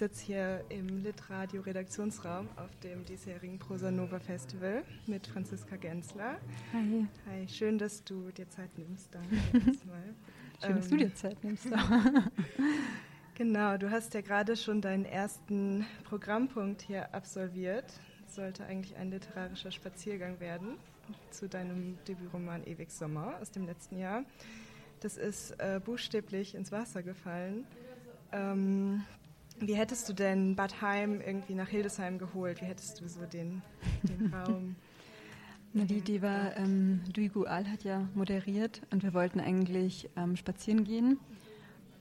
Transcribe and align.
sitze 0.00 0.24
hier 0.24 0.64
im 0.70 1.02
Litradio 1.02 1.60
Redaktionsraum 1.60 2.48
auf 2.56 2.74
dem 2.82 3.04
diesjährigen 3.04 3.58
Prosa 3.58 3.90
Nova 3.90 4.18
Festival 4.18 4.82
mit 5.06 5.26
Franziska 5.26 5.76
Gensler. 5.76 6.38
Hi. 6.72 7.06
Hi, 7.26 7.46
schön, 7.46 7.76
dass 7.76 8.02
du 8.02 8.30
dir 8.30 8.48
Zeit 8.48 8.70
nimmst. 8.78 9.14
Danke. 9.14 9.36
schön, 10.62 10.76
dass 10.76 10.88
du 10.88 10.96
dir 10.96 11.04
ähm, 11.04 11.14
Zeit 11.14 11.44
nimmst. 11.44 11.68
genau, 13.34 13.76
du 13.76 13.90
hast 13.90 14.14
ja 14.14 14.22
gerade 14.22 14.56
schon 14.56 14.80
deinen 14.80 15.04
ersten 15.04 15.84
Programmpunkt 16.04 16.80
hier 16.80 17.14
absolviert. 17.14 17.92
sollte 18.26 18.64
eigentlich 18.64 18.96
ein 18.96 19.10
literarischer 19.10 19.70
Spaziergang 19.70 20.40
werden 20.40 20.78
zu 21.30 21.46
deinem 21.46 21.98
Debütroman 22.08 22.64
Ewig 22.64 22.90
Sommer 22.90 23.34
aus 23.42 23.50
dem 23.50 23.66
letzten 23.66 23.98
Jahr. 23.98 24.24
Das 25.00 25.18
ist 25.18 25.50
äh, 25.60 25.78
buchstäblich 25.84 26.54
ins 26.54 26.72
Wasser 26.72 27.02
gefallen. 27.02 27.66
Ähm, 28.32 29.02
wie 29.60 29.74
hättest 29.74 30.08
du 30.08 30.12
denn 30.12 30.56
Bad 30.56 30.80
Heim 30.80 31.20
irgendwie 31.20 31.54
nach 31.54 31.68
Hildesheim 31.68 32.18
geholt? 32.18 32.60
Wie 32.60 32.66
hättest 32.66 33.00
du 33.00 33.08
so 33.08 33.24
den, 33.26 33.62
den 34.02 34.32
Raum? 34.34 34.76
Na, 35.72 35.84
die 35.84 35.98
Idee 35.98 36.20
war, 36.22 36.56
ähm, 36.56 37.00
Duigu 37.12 37.44
Al 37.44 37.70
hat 37.70 37.84
ja 37.84 38.08
moderiert 38.14 38.82
und 38.90 39.02
wir 39.04 39.14
wollten 39.14 39.38
eigentlich 39.38 40.10
ähm, 40.16 40.34
spazieren 40.34 40.82
gehen 40.82 41.18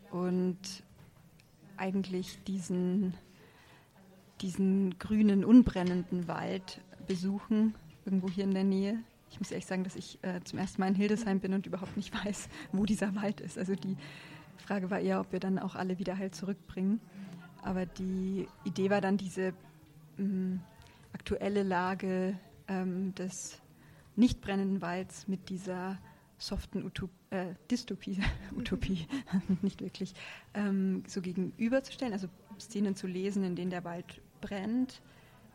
und 0.10 0.58
eigentlich 1.78 2.44
diesen, 2.46 3.14
diesen 4.42 4.98
grünen, 4.98 5.46
unbrennenden 5.46 6.28
Wald 6.28 6.82
besuchen, 7.08 7.76
irgendwo 8.06 8.30
hier 8.30 8.46
in 8.46 8.54
der 8.54 8.64
Nähe. 8.64 8.98
Ich 9.30 9.40
muss 9.40 9.52
ehrlich 9.52 9.68
sagen, 9.68 9.84
dass 9.84 9.96
ich 9.96 10.18
äh, 10.24 10.42
zum 10.44 10.58
ersten 10.58 10.82
Mal 10.82 10.88
in 10.88 10.96
Hildesheim 10.96 11.40
bin 11.40 11.54
und 11.54 11.68
überhaupt 11.68 11.96
nicht 11.96 12.14
weiß, 12.26 12.50
wo 12.72 12.86
dieser 12.86 13.14
Wald 13.16 13.40
ist. 13.40 13.58
Also 13.60 13.76
die 13.76 13.98
Frage 14.58 14.90
war 14.90 15.00
eher, 15.00 15.20
ob 15.20 15.32
wir 15.32 15.40
dann 15.40 15.60
auch 15.60 15.76
alle 15.76 16.00
wieder 16.00 16.18
heil 16.18 16.32
zurückbringen. 16.32 17.00
Aber 17.62 17.86
die 17.86 18.48
Idee 18.64 18.90
war 18.90 19.02
dann 19.02 19.18
diese 19.18 19.54
ähm, 20.18 20.62
aktuelle 21.14 21.64
Lage 21.64 22.38
ähm, 22.68 23.14
des 23.16 23.62
nicht 24.16 24.42
brennenden 24.42 24.82
Walds 24.82 25.28
mit 25.28 25.50
dieser 25.50 25.98
soften 26.38 26.84
Utop 26.84 27.10
äh, 27.30 27.54
Dystopie, 27.70 28.22
Utopie, 28.56 29.08
nicht 29.62 29.82
wirklich, 29.82 30.14
ähm, 30.54 31.04
so 31.08 31.22
gegenüberzustellen, 31.22 32.14
also 32.14 32.28
Szenen 32.60 32.96
zu 32.96 33.08
lesen, 33.08 33.44
in 33.44 33.56
denen 33.56 33.72
der 33.72 33.84
Wald 33.84 34.22
brennt, 34.42 35.02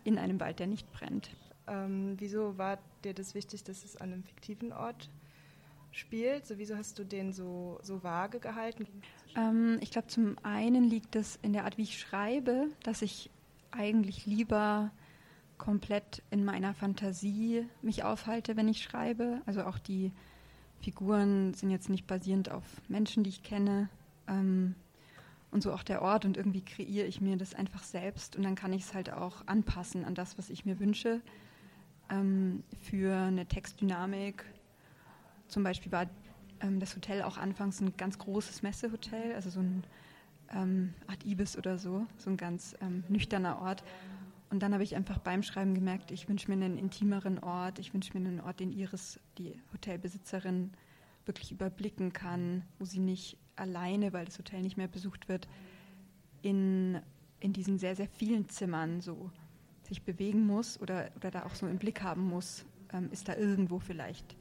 in 0.05 0.18
einem 0.18 0.41
Wald, 0.41 0.58
der 0.58 0.66
nicht 0.66 0.91
brennt. 0.92 1.30
Ähm, 1.66 2.14
wieso 2.18 2.58
war 2.58 2.78
dir 3.05 3.14
das 3.14 3.34
wichtig, 3.34 3.64
dass 3.64 3.84
es 3.84 3.96
an 3.96 4.12
einem 4.12 4.22
fiktiven 4.24 4.72
Ort 4.72 5.11
spielt? 5.96 6.46
So, 6.46 6.58
wieso 6.58 6.76
hast 6.76 6.98
du 6.98 7.04
den 7.04 7.32
so, 7.32 7.78
so 7.82 8.02
vage 8.02 8.40
gehalten? 8.40 8.86
Ähm, 9.36 9.78
ich 9.80 9.90
glaube, 9.90 10.08
zum 10.08 10.36
einen 10.42 10.84
liegt 10.84 11.16
es 11.16 11.38
in 11.42 11.52
der 11.52 11.64
Art, 11.64 11.78
wie 11.78 11.82
ich 11.82 11.98
schreibe, 11.98 12.68
dass 12.82 13.02
ich 13.02 13.30
eigentlich 13.70 14.26
lieber 14.26 14.90
komplett 15.58 16.22
in 16.30 16.44
meiner 16.44 16.74
Fantasie 16.74 17.66
mich 17.82 18.04
aufhalte, 18.04 18.56
wenn 18.56 18.68
ich 18.68 18.82
schreibe. 18.82 19.40
Also 19.46 19.64
auch 19.64 19.78
die 19.78 20.12
Figuren 20.80 21.54
sind 21.54 21.70
jetzt 21.70 21.88
nicht 21.88 22.06
basierend 22.06 22.50
auf 22.50 22.64
Menschen, 22.88 23.24
die 23.24 23.30
ich 23.30 23.42
kenne. 23.42 23.88
Ähm, 24.28 24.74
und 25.50 25.62
so 25.62 25.72
auch 25.72 25.84
der 25.84 26.02
Ort 26.02 26.24
und 26.24 26.36
irgendwie 26.36 26.62
kreiere 26.62 27.06
ich 27.06 27.20
mir 27.20 27.36
das 27.36 27.54
einfach 27.54 27.84
selbst 27.84 28.34
und 28.34 28.42
dann 28.42 28.56
kann 28.56 28.72
ich 28.72 28.82
es 28.82 28.92
halt 28.94 29.12
auch 29.12 29.46
anpassen 29.46 30.04
an 30.04 30.16
das, 30.16 30.36
was 30.36 30.50
ich 30.50 30.64
mir 30.64 30.80
wünsche. 30.80 31.20
Ähm, 32.10 32.64
für 32.80 33.14
eine 33.14 33.46
Textdynamik 33.46 34.44
zum 35.55 35.62
Beispiel 35.62 35.92
war 35.92 36.06
ähm, 36.60 36.80
das 36.80 36.97
Hotel 36.97 37.22
auch 37.22 37.38
anfangs 37.38 37.80
ein 37.80 37.97
ganz 37.97 38.19
großes 38.19 38.62
Messehotel, 38.62 39.36
also 39.36 39.50
so 39.50 39.61
ein 39.61 39.84
ähm, 40.52 40.94
Art 41.06 41.24
Ibis 41.24 41.56
oder 41.56 41.78
so, 41.78 42.08
so 42.19 42.28
ein 42.28 42.36
ganz 42.36 42.77
ähm, 42.80 43.05
nüchterner 43.08 43.61
Ort. 43.62 43.84
Und 44.50 44.64
dann 44.64 44.72
habe 44.72 44.83
ich 44.83 44.96
einfach 44.96 45.18
beim 45.18 45.45
Schreiben 45.45 45.77
gemerkt, 45.77 46.11
ich 46.11 46.28
wünsche 46.28 46.48
mir 46.51 46.64
einen 46.64 46.77
intimeren 46.77 47.39
Ort, 47.39 47.78
ich 47.78 47.95
wünsche 47.95 48.18
mir 48.18 48.27
einen 48.27 48.40
Ort, 48.40 48.58
den 48.58 48.73
Iris, 48.73 49.20
die 49.39 49.55
Hotelbesitzerin, 49.73 50.73
wirklich 51.24 51.52
überblicken 51.52 52.12
kann, 52.12 52.64
wo 52.80 52.84
sie 52.84 52.98
nicht 52.98 53.39
alleine, 53.55 54.12
weil 54.12 54.24
das 54.24 54.39
Hotel 54.39 54.61
nicht 54.61 54.77
mehr 54.77 54.89
besucht 54.89 55.28
wird, 55.28 55.46
in, 56.42 57.01
in 57.39 57.52
diesen 57.52 57.78
sehr, 57.78 57.95
sehr 57.95 58.08
vielen 58.08 58.48
Zimmern 58.48 59.01
so 59.01 59.30
sich 59.84 60.02
bewegen 60.02 60.46
muss 60.46 60.80
oder, 60.80 61.12
oder 61.14 61.30
da 61.30 61.45
auch 61.45 61.55
so 61.55 61.68
im 61.68 61.78
Blick 61.78 62.02
haben 62.02 62.28
muss, 62.28 62.64
ähm, 62.92 63.08
ist 63.12 63.28
da 63.28 63.36
irgendwo 63.36 63.78
vielleicht 63.78 64.36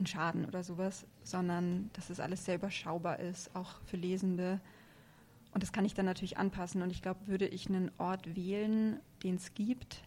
ein 0.00 0.06
Schaden 0.06 0.44
oder 0.44 0.64
sowas, 0.64 1.06
sondern 1.22 1.90
dass 1.92 2.10
es 2.10 2.20
alles 2.20 2.44
sehr 2.44 2.56
überschaubar 2.56 3.20
ist, 3.20 3.54
auch 3.54 3.80
für 3.84 3.96
Lesende. 3.96 4.60
Und 5.52 5.62
das 5.62 5.72
kann 5.72 5.84
ich 5.84 5.94
dann 5.94 6.06
natürlich 6.06 6.38
anpassen. 6.38 6.82
Und 6.82 6.90
ich 6.90 7.02
glaube, 7.02 7.26
würde 7.26 7.46
ich 7.46 7.68
einen 7.68 7.90
Ort 7.98 8.34
wählen, 8.34 9.00
den 9.22 9.36
es 9.36 9.54
gibt, 9.54 10.02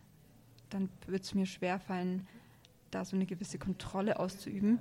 dann 0.70 0.90
würde 1.06 1.24
es 1.24 1.34
mir 1.36 1.46
schwerfallen, 1.46 2.28
da 2.92 3.06
so 3.06 3.16
eine 3.16 3.26
gewisse 3.26 3.60
Kontrolle 3.60 4.20
auszuüben. 4.20 4.80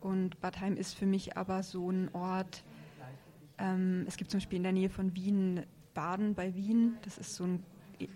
Und 0.00 0.40
Bad 0.40 0.60
Heim 0.60 0.76
ist 0.76 0.94
für 0.94 1.06
mich 1.06 1.36
aber 1.36 1.62
so 1.62 1.90
ein 1.90 2.14
Ort, 2.14 2.62
ähm, 3.58 4.04
es 4.06 4.16
gibt 4.16 4.30
zum 4.30 4.38
Beispiel 4.38 4.58
in 4.58 4.62
der 4.62 4.72
Nähe 4.72 4.90
von 4.90 5.14
Wien 5.14 5.64
Baden 5.94 6.34
bei 6.34 6.54
Wien, 6.54 6.96
das 7.02 7.18
ist 7.18 7.34
so 7.34 7.44
ein 7.44 7.64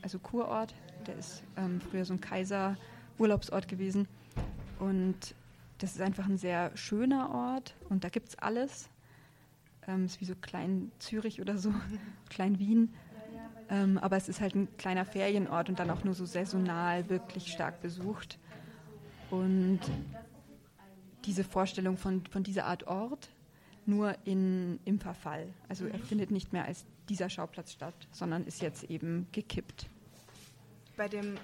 also 0.03 0.21
Kurort, 0.21 0.73
der 1.07 1.17
ist 1.17 1.43
ähm, 1.57 1.81
früher 1.81 2.05
so 2.05 2.13
ein 2.13 2.21
Kaiser-Urlaubsort 2.21 3.67
gewesen. 3.67 4.07
Und 4.79 5.35
das 5.83 5.95
ist 5.95 6.01
einfach 6.01 6.29
ein 6.29 6.39
sehr 6.39 6.77
schöner 6.77 7.31
Ort 7.31 7.75
und 7.89 8.05
da 8.05 8.09
gibt 8.09 8.29
es 8.29 8.39
alles. 8.39 8.89
Ähm, 9.89 10.05
ist 10.05 10.21
wie 10.21 10.25
so 10.25 10.37
Klein 10.37 10.93
Zürich 11.01 11.41
oder 11.41 11.59
so, 11.59 11.75
Klein 12.31 12.61
Wien. 12.61 12.95
Ähm, 13.69 13.99
aber 13.99 14.17
es 14.17 14.29
ist 14.29 14.41
halt 14.41 14.55
ein 14.55 14.69
kleiner 14.77 15.05
Ferienort 15.05 15.69
und 15.69 15.81
dann 15.81 15.91
auch 15.91 16.05
nur 16.05 16.15
so 16.15 16.25
saisonal 16.25 17.09
wirklich 17.09 17.51
stark 17.51 17.81
besucht. 17.81 18.39
Und 19.31 19.81
diese 21.25 21.43
Vorstellung 21.43 21.97
von, 21.97 22.25
von 22.27 22.45
dieser 22.45 22.67
Art 22.67 22.87
Ort 22.87 23.31
nur 23.85 24.15
in, 24.25 24.79
im 24.85 25.01
Verfall. 25.01 25.49
Also 25.69 25.87
er 25.87 25.99
findet 25.99 26.31
nicht 26.31 26.53
mehr 26.53 26.65
als 26.65 26.85
dieser 27.09 27.29
Schauplatz 27.29 27.73
statt, 27.73 27.95
sondern 28.13 28.45
ist 28.45 28.63
jetzt 28.63 28.85
eben 28.85 29.27
gekippt. 29.33 29.89
Bei 31.03 31.09
dem 31.09 31.35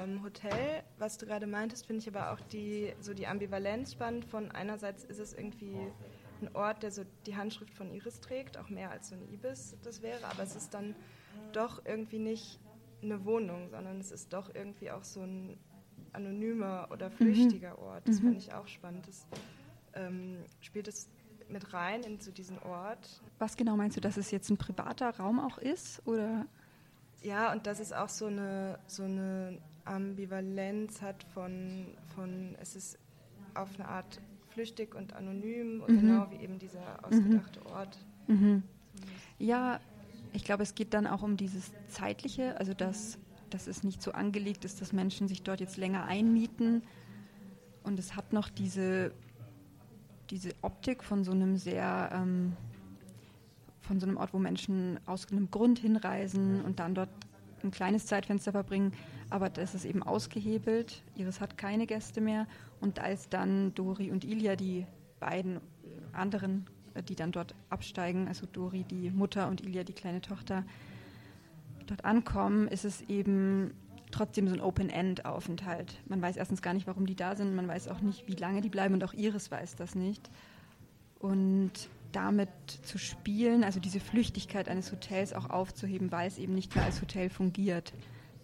ähm, 0.00 0.22
Hotel, 0.22 0.82
was 0.96 1.18
du 1.18 1.26
gerade 1.26 1.46
meintest, 1.46 1.84
finde 1.84 2.00
ich 2.00 2.08
aber 2.08 2.32
auch 2.32 2.40
die, 2.50 2.94
so 2.98 3.12
die 3.12 3.26
Ambivalenz 3.26 3.92
spannend. 3.92 4.24
Von 4.24 4.50
einerseits 4.50 5.04
ist 5.04 5.18
es 5.18 5.34
irgendwie 5.34 5.76
ein 6.40 6.48
Ort, 6.54 6.82
der 6.82 6.90
so 6.92 7.02
die 7.26 7.36
Handschrift 7.36 7.74
von 7.74 7.92
Iris 7.92 8.20
trägt, 8.20 8.56
auch 8.56 8.70
mehr 8.70 8.90
als 8.90 9.10
so 9.10 9.14
ein 9.14 9.30
Ibis 9.30 9.76
das 9.82 10.00
wäre, 10.00 10.24
aber 10.24 10.42
es 10.42 10.56
ist 10.56 10.72
dann 10.72 10.94
doch 11.52 11.84
irgendwie 11.84 12.20
nicht 12.20 12.58
eine 13.02 13.22
Wohnung, 13.26 13.68
sondern 13.68 14.00
es 14.00 14.12
ist 14.12 14.32
doch 14.32 14.48
irgendwie 14.54 14.90
auch 14.90 15.04
so 15.04 15.20
ein 15.20 15.58
anonymer 16.14 16.88
oder 16.90 17.10
mhm. 17.10 17.16
flüchtiger 17.16 17.78
Ort. 17.80 18.08
Das 18.08 18.18
mhm. 18.18 18.28
fand 18.28 18.38
ich 18.38 18.54
auch 18.54 18.66
spannend. 18.66 19.06
Das 19.06 19.26
ähm, 19.92 20.38
spielt 20.62 20.88
es 20.88 21.10
mit 21.50 21.74
rein 21.74 22.02
in 22.04 22.18
so 22.18 22.30
diesen 22.30 22.58
Ort. 22.60 23.20
Was 23.38 23.58
genau 23.58 23.76
meinst 23.76 23.94
du, 23.94 24.00
dass 24.00 24.16
es 24.16 24.30
jetzt 24.30 24.48
ein 24.48 24.56
privater 24.56 25.10
Raum 25.10 25.38
auch 25.38 25.58
ist? 25.58 26.00
Oder? 26.06 26.46
Ja, 27.22 27.52
und 27.52 27.66
dass 27.66 27.80
es 27.80 27.92
auch 27.92 28.08
so 28.08 28.26
eine, 28.26 28.78
so 28.86 29.04
eine 29.04 29.58
Ambivalenz 29.84 31.02
hat 31.02 31.24
von, 31.34 31.86
von, 32.14 32.56
es 32.60 32.76
ist 32.76 32.98
auf 33.54 33.68
eine 33.76 33.88
Art 33.88 34.20
flüchtig 34.48 34.94
und 34.94 35.14
anonym, 35.14 35.82
und 35.82 35.94
mhm. 35.94 36.00
genau 36.00 36.26
wie 36.30 36.42
eben 36.42 36.58
dieser 36.58 37.04
ausgedachte 37.04 37.60
mhm. 37.60 37.66
Ort. 37.66 37.98
Mhm. 38.26 38.62
Ja, 39.38 39.80
ich 40.32 40.44
glaube, 40.44 40.62
es 40.62 40.74
geht 40.74 40.94
dann 40.94 41.06
auch 41.06 41.22
um 41.22 41.36
dieses 41.36 41.72
Zeitliche, 41.88 42.58
also 42.58 42.74
dass, 42.74 43.18
dass 43.50 43.66
es 43.66 43.82
nicht 43.82 44.02
so 44.02 44.12
angelegt 44.12 44.64
ist, 44.64 44.80
dass 44.80 44.92
Menschen 44.92 45.28
sich 45.28 45.42
dort 45.42 45.60
jetzt 45.60 45.76
länger 45.76 46.04
einmieten. 46.04 46.82
Und 47.82 47.98
es 47.98 48.14
hat 48.16 48.32
noch 48.32 48.48
diese 48.48 49.12
diese 50.32 50.54
Optik 50.62 51.04
von 51.04 51.24
so 51.24 51.32
einem 51.32 51.56
sehr, 51.58 52.10
ähm, 52.12 52.56
von 53.82 54.00
so 54.00 54.06
einem 54.06 54.16
Ort, 54.16 54.32
wo 54.32 54.38
Menschen 54.38 54.98
aus 55.06 55.30
einem 55.30 55.50
Grund 55.50 55.78
hinreisen 55.78 56.62
und 56.62 56.80
dann 56.80 56.94
dort 56.94 57.10
ein 57.62 57.70
kleines 57.70 58.06
Zeitfenster 58.06 58.52
verbringen, 58.52 58.92
aber 59.30 59.48
das 59.48 59.74
ist 59.74 59.84
eben 59.84 60.02
ausgehebelt. 60.02 61.02
Iris 61.14 61.40
hat 61.40 61.58
keine 61.58 61.86
Gäste 61.86 62.20
mehr 62.20 62.46
und 62.80 62.98
als 62.98 63.28
dann 63.28 63.74
Dori 63.74 64.10
und 64.10 64.24
Ilja, 64.24 64.56
die 64.56 64.86
beiden 65.20 65.60
anderen, 66.12 66.66
die 67.08 67.14
dann 67.14 67.32
dort 67.32 67.54
absteigen, 67.70 68.28
also 68.28 68.46
Dori 68.46 68.84
die 68.84 69.10
Mutter 69.10 69.48
und 69.48 69.62
Ilja 69.62 69.84
die 69.84 69.92
kleine 69.92 70.20
Tochter, 70.20 70.64
dort 71.86 72.04
ankommen, 72.04 72.68
ist 72.68 72.84
es 72.84 73.02
eben 73.02 73.74
trotzdem 74.10 74.46
so 74.46 74.54
ein 74.54 74.60
Open-End-Aufenthalt. 74.60 76.00
Man 76.06 76.20
weiß 76.20 76.36
erstens 76.36 76.62
gar 76.62 76.74
nicht, 76.74 76.86
warum 76.86 77.06
die 77.06 77.16
da 77.16 77.34
sind, 77.34 77.54
man 77.54 77.68
weiß 77.68 77.88
auch 77.88 78.00
nicht, 78.00 78.28
wie 78.28 78.34
lange 78.34 78.60
die 78.60 78.68
bleiben 78.68 78.94
und 78.94 79.04
auch 79.04 79.14
Iris 79.14 79.50
weiß 79.50 79.76
das 79.76 79.94
nicht. 79.94 80.30
Und 81.18 81.88
damit 82.12 82.48
zu 82.82 82.98
spielen, 82.98 83.64
also 83.64 83.80
diese 83.80 84.00
Flüchtigkeit 84.00 84.68
eines 84.68 84.92
Hotels 84.92 85.32
auch 85.32 85.50
aufzuheben, 85.50 86.12
weil 86.12 86.28
es 86.28 86.38
eben 86.38 86.54
nicht 86.54 86.74
mehr 86.74 86.84
als 86.84 87.00
Hotel 87.00 87.30
fungiert. 87.30 87.92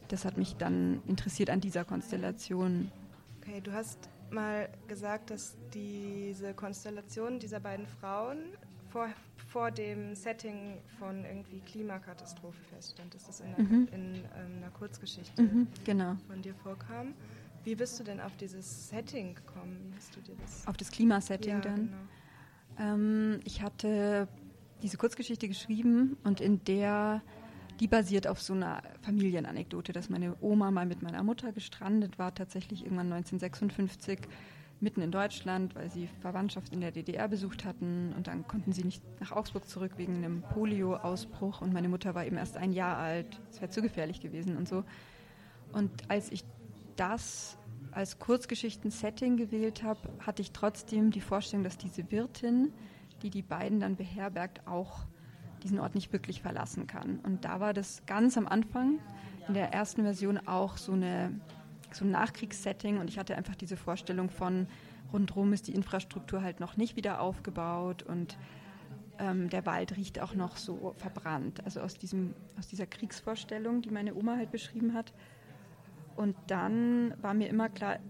Das 0.09 0.25
hat 0.25 0.37
mich 0.37 0.57
dann 0.57 1.03
interessiert 1.07 1.51
an 1.51 1.61
dieser 1.61 1.85
Konstellation. 1.85 2.91
Okay, 3.43 3.61
du 3.61 3.73
hast 3.73 4.09
mal 4.31 4.69
gesagt, 4.87 5.31
dass 5.31 5.57
diese 5.73 6.55
Konstellation 6.55 7.39
dieser 7.39 7.61
beiden 7.61 7.87
Frauen 7.87 8.39
vor, 8.91 9.09
vor 9.49 9.71
dem 9.71 10.15
Setting 10.15 10.79
von 10.99 11.25
irgendwie 11.25 11.61
Klimakatastrophe 11.61 12.61
feststand, 12.75 13.15
dass 13.15 13.27
das 13.27 13.41
in, 13.41 13.47
einer, 13.55 13.59
mhm. 13.59 13.89
in 13.93 14.15
ähm, 14.15 14.23
einer 14.59 14.71
Kurzgeschichte 14.71 15.43
mhm, 15.43 15.67
genau. 15.85 16.17
von 16.27 16.43
dir 16.43 16.55
vorkam. 16.55 17.15
Wie 17.65 17.75
bist 17.75 17.99
du 18.01 18.05
denn 18.05 18.21
auf 18.21 18.35
dieses 18.37 18.89
Setting 18.89 19.35
gekommen? 19.35 19.79
Wie 19.85 19.97
hast 19.97 20.17
du 20.17 20.21
dir 20.21 20.35
das? 20.41 20.67
Auf 20.67 20.77
das 20.77 20.91
Klimasetting 20.91 21.53
ja, 21.53 21.61
dann? 21.61 21.77
Genau. 21.77 21.97
Ähm, 22.79 23.41
ich 23.45 23.63
hatte 23.63 24.29
diese 24.83 24.97
Kurzgeschichte 24.97 25.49
geschrieben 25.49 26.17
und 26.25 26.41
in 26.41 26.63
der 26.65 27.23
die 27.81 27.87
basiert 27.87 28.27
auf 28.27 28.43
so 28.43 28.55
einer 28.55 28.83
Familienanekdote, 29.03 29.93
dass 29.93 30.11
meine 30.11 30.35
Oma 30.41 30.71
mal 30.71 30.87
mit 30.87 31.03
meiner 31.03 31.23
Mutter 31.23 31.53
gestrandet 31.53 32.19
war, 32.19 32.35
tatsächlich 32.35 32.83
irgendwann 32.83 33.13
1956 33.13 34.19
mitten 34.81 35.01
in 35.01 35.11
Deutschland, 35.11 35.75
weil 35.75 35.91
sie 35.91 36.09
Verwandtschaft 36.21 36.73
in 36.73 36.81
der 36.81 36.93
DDR 36.93 37.29
besucht 37.29 37.65
hatten 37.65 38.13
und 38.17 38.27
dann 38.27 38.47
konnten 38.47 38.73
sie 38.73 38.85
nicht 38.85 39.03
nach 39.21 39.33
Augsburg 39.33 39.69
zurück 39.69 39.93
wegen 39.97 40.17
einem 40.17 40.43
Polio-Ausbruch 40.43 41.61
und 41.61 41.73
meine 41.73 41.89
Mutter 41.89 42.15
war 42.15 42.27
eben 42.27 42.37
erst 42.37 42.57
ein 42.57 42.73
Jahr 42.73 42.97
alt. 42.97 43.41
Es 43.51 43.61
wäre 43.61 43.71
zu 43.71 43.83
gefährlich 43.83 44.21
gewesen 44.21 44.57
und 44.57 44.69
so. 44.69 44.85
Und 45.73 45.91
als 46.09 46.31
ich 46.31 46.45
das 46.97 47.59
als 47.93 48.19
Kurzgeschichten-Setting 48.19 49.37
gewählt 49.37 49.83
habe, 49.83 50.01
hatte 50.21 50.43
ich 50.43 50.53
trotzdem 50.53 51.11
die 51.11 51.21
Vorstellung, 51.21 51.65
dass 51.65 51.79
diese 51.79 52.11
Wirtin, 52.11 52.73
die 53.23 53.31
die 53.31 53.43
beiden 53.43 53.81
dann 53.81 53.97
beherbergt, 53.97 54.67
auch 54.67 55.07
diesen 55.63 55.81
Ort 55.81 55.95
nicht 55.95 56.13
wirklich 56.13 56.41
verlassen 56.43 56.87
kann. 56.87 57.19
Und 57.21 57.45
da 57.45 57.61
war 57.61 57.75
das 57.75 58.05
ganz 58.07 58.37
am 58.37 58.47
Anfang 58.47 59.01
in 59.49 59.55
der 59.55 59.73
ersten 59.73 60.03
Version 60.03 60.39
auch 60.47 60.77
so, 60.77 60.93
eine, 60.93 61.41
so 61.93 62.05
ein 62.05 62.11
Nachkriegssetting 62.11 62.99
und 62.99 63.09
ich 63.09 63.19
hatte 63.19 63.37
einfach 63.37 63.57
diese 63.57 63.77
Vorstellung 63.77 64.31
von 64.31 64.69
rundherum 65.13 65.53
ist 65.53 65.69
die 65.69 65.75
Infrastruktur 65.75 66.43
halt 66.43 66.61
noch 66.61 66.77
nicht 66.77 66.97
wieder 66.97 67.21
aufgebaut 67.21 68.03
und 68.03 68.37
ähm, 69.19 69.49
der 69.49 69.67
Wald 69.67 69.97
riecht 69.97 70.21
auch 70.21 70.35
noch 70.35 70.57
so 70.57 70.95
verbrannt. 70.97 71.65
Also 71.65 71.81
aus, 71.81 71.95
diesem, 71.95 72.35
aus 72.59 72.69
dieser 72.69 72.87
Kriegsvorstellung, 72.87 73.83
die 73.83 73.91
meine 73.91 74.15
Oma 74.15 74.37
halt 74.37 74.51
beschrieben 74.51 74.95
hat. 74.95 75.13
Und 76.19 76.35
dann 76.49 77.15
war 77.23 77.33
mir 77.33 77.49
immer 77.49 77.69
klar, 77.69 78.01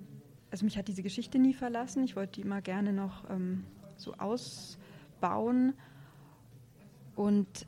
also 0.51 0.65
mich 0.65 0.79
hat 0.79 0.89
diese 0.89 1.03
Geschichte 1.03 1.39
nie 1.39 1.53
verlassen. 1.53 2.05
Ich 2.05 2.17
wollte 2.17 2.37
die 2.37 2.41
immer 2.41 2.63
gerne 2.63 2.95
noch 2.95 3.29
ähm, 3.29 3.65
so 3.99 4.15
ausbauen. 4.15 5.75
Und 7.17 7.67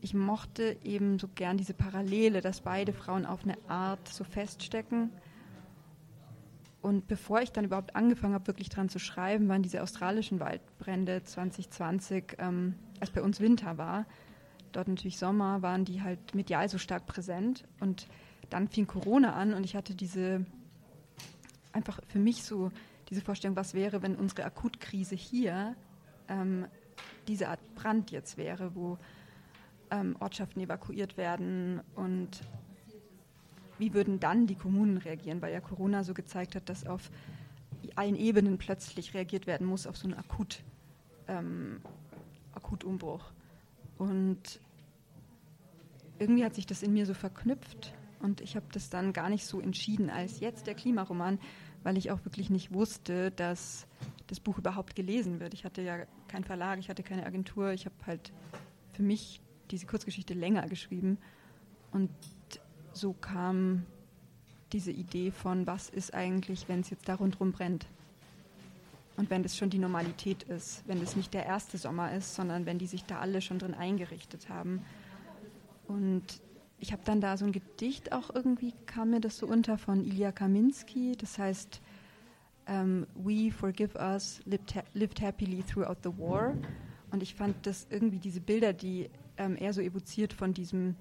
ich 0.00 0.14
mochte 0.14 0.76
eben 0.84 1.18
so 1.18 1.26
gern 1.34 1.56
diese 1.56 1.74
Parallele, 1.74 2.42
dass 2.42 2.60
beide 2.60 2.92
Frauen 2.92 3.26
auf 3.26 3.42
eine 3.42 3.56
Art 3.66 4.06
so 4.06 4.22
feststecken. 4.22 5.10
Und 6.80 7.08
bevor 7.08 7.42
ich 7.42 7.50
dann 7.50 7.64
überhaupt 7.64 7.96
angefangen 7.96 8.34
habe, 8.34 8.46
wirklich 8.46 8.68
dran 8.68 8.88
zu 8.88 9.00
schreiben, 9.00 9.48
waren 9.48 9.64
diese 9.64 9.82
australischen 9.82 10.38
Waldbrände 10.38 11.24
2020, 11.24 12.36
ähm, 12.38 12.76
als 13.00 13.10
bei 13.10 13.20
uns 13.20 13.40
Winter 13.40 13.78
war, 13.78 14.06
dort 14.70 14.86
natürlich 14.86 15.18
Sommer, 15.18 15.60
waren 15.60 15.84
die 15.84 16.02
halt 16.02 16.36
medial 16.36 16.68
so 16.68 16.78
stark 16.78 17.06
präsent. 17.06 17.64
Und 17.80 18.06
dann 18.50 18.68
fing 18.68 18.86
Corona 18.86 19.34
an 19.34 19.54
und 19.54 19.64
ich 19.64 19.76
hatte 19.76 19.94
diese, 19.94 20.44
einfach 21.72 22.00
für 22.08 22.18
mich 22.18 22.42
so 22.42 22.70
diese 23.08 23.22
Vorstellung, 23.22 23.56
was 23.56 23.74
wäre, 23.74 24.02
wenn 24.02 24.16
unsere 24.16 24.44
Akutkrise 24.44 25.14
hier 25.14 25.74
ähm, 26.28 26.66
diese 27.26 27.48
Art 27.48 27.60
Brand 27.74 28.10
jetzt 28.10 28.36
wäre, 28.36 28.74
wo 28.74 28.98
ähm, 29.90 30.16
Ortschaften 30.20 30.60
evakuiert 30.60 31.16
werden 31.16 31.80
und 31.94 32.42
wie 33.78 33.94
würden 33.94 34.20
dann 34.20 34.46
die 34.46 34.54
Kommunen 34.54 34.98
reagieren, 34.98 35.40
weil 35.40 35.52
ja 35.52 35.60
Corona 35.60 36.04
so 36.04 36.14
gezeigt 36.14 36.54
hat, 36.54 36.68
dass 36.68 36.86
auf 36.86 37.10
allen 37.96 38.14
Ebenen 38.16 38.58
plötzlich 38.58 39.14
reagiert 39.14 39.46
werden 39.46 39.66
muss 39.66 39.86
auf 39.86 39.96
so 39.96 40.06
einen 40.06 40.18
Akut, 40.18 40.62
ähm, 41.28 41.80
Akutumbruch. 42.52 43.32
Und 43.96 44.60
irgendwie 46.18 46.44
hat 46.44 46.54
sich 46.54 46.66
das 46.66 46.82
in 46.82 46.92
mir 46.92 47.06
so 47.06 47.14
verknüpft 47.14 47.94
und 48.20 48.40
ich 48.40 48.56
habe 48.56 48.66
das 48.72 48.90
dann 48.90 49.12
gar 49.12 49.28
nicht 49.28 49.46
so 49.46 49.60
entschieden 49.60 50.10
als 50.10 50.40
jetzt 50.40 50.66
der 50.66 50.74
Klimaroman, 50.74 51.38
weil 51.82 51.96
ich 51.96 52.10
auch 52.10 52.24
wirklich 52.24 52.50
nicht 52.50 52.72
wusste, 52.72 53.30
dass 53.30 53.86
das 54.26 54.40
Buch 54.40 54.58
überhaupt 54.58 54.94
gelesen 54.94 55.40
wird. 55.40 55.54
Ich 55.54 55.64
hatte 55.64 55.82
ja 55.82 56.04
keinen 56.28 56.44
Verlag, 56.44 56.78
ich 56.78 56.88
hatte 56.88 57.02
keine 57.02 57.26
Agentur, 57.26 57.72
ich 57.72 57.86
habe 57.86 57.94
halt 58.06 58.32
für 58.92 59.02
mich 59.02 59.40
diese 59.70 59.86
Kurzgeschichte 59.86 60.34
länger 60.34 60.68
geschrieben 60.68 61.18
und 61.92 62.10
so 62.92 63.12
kam 63.12 63.86
diese 64.72 64.90
Idee 64.92 65.30
von, 65.30 65.66
was 65.66 65.88
ist 65.88 66.14
eigentlich, 66.14 66.68
wenn 66.68 66.80
es 66.80 66.90
jetzt 66.90 67.08
da 67.08 67.14
rundherum 67.14 67.52
brennt. 67.52 67.86
Und 69.16 69.28
wenn 69.30 69.42
das 69.42 69.56
schon 69.56 69.70
die 69.70 69.78
Normalität 69.78 70.44
ist, 70.44 70.82
wenn 70.86 71.02
es 71.02 71.16
nicht 71.16 71.34
der 71.34 71.44
erste 71.44 71.76
Sommer 71.76 72.12
ist, 72.12 72.34
sondern 72.34 72.66
wenn 72.66 72.78
die 72.78 72.86
sich 72.86 73.04
da 73.04 73.18
alle 73.18 73.42
schon 73.42 73.58
drin 73.58 73.74
eingerichtet 73.74 74.48
haben. 74.48 74.82
Und 75.88 76.24
ich 76.80 76.92
habe 76.92 77.02
dann 77.04 77.20
da 77.20 77.36
so 77.36 77.44
ein 77.44 77.52
Gedicht 77.52 78.12
auch 78.12 78.34
irgendwie, 78.34 78.72
kam 78.86 79.10
mir 79.10 79.20
das 79.20 79.36
so 79.36 79.46
unter 79.46 79.78
von 79.78 80.02
Ilya 80.02 80.32
Kaminski, 80.32 81.14
das 81.16 81.38
heißt 81.38 81.80
um, 82.68 83.06
We 83.14 83.50
Forgive 83.50 83.98
Us 83.98 84.40
lived, 84.46 84.74
ha 84.74 84.82
lived, 84.94 85.20
Happily 85.20 85.62
Throughout 85.62 85.98
the 86.02 86.18
War. 86.18 86.54
Und 87.10 87.22
ich 87.22 87.34
fand 87.34 87.66
das 87.66 87.86
irgendwie, 87.90 88.18
diese 88.18 88.40
Bilder, 88.40 88.72
die 88.72 89.10
ähm, 89.36 89.56
er 89.56 89.72
so 89.72 89.80
evoziert 89.80 90.32
von 90.32 90.54
diesem 90.54 90.96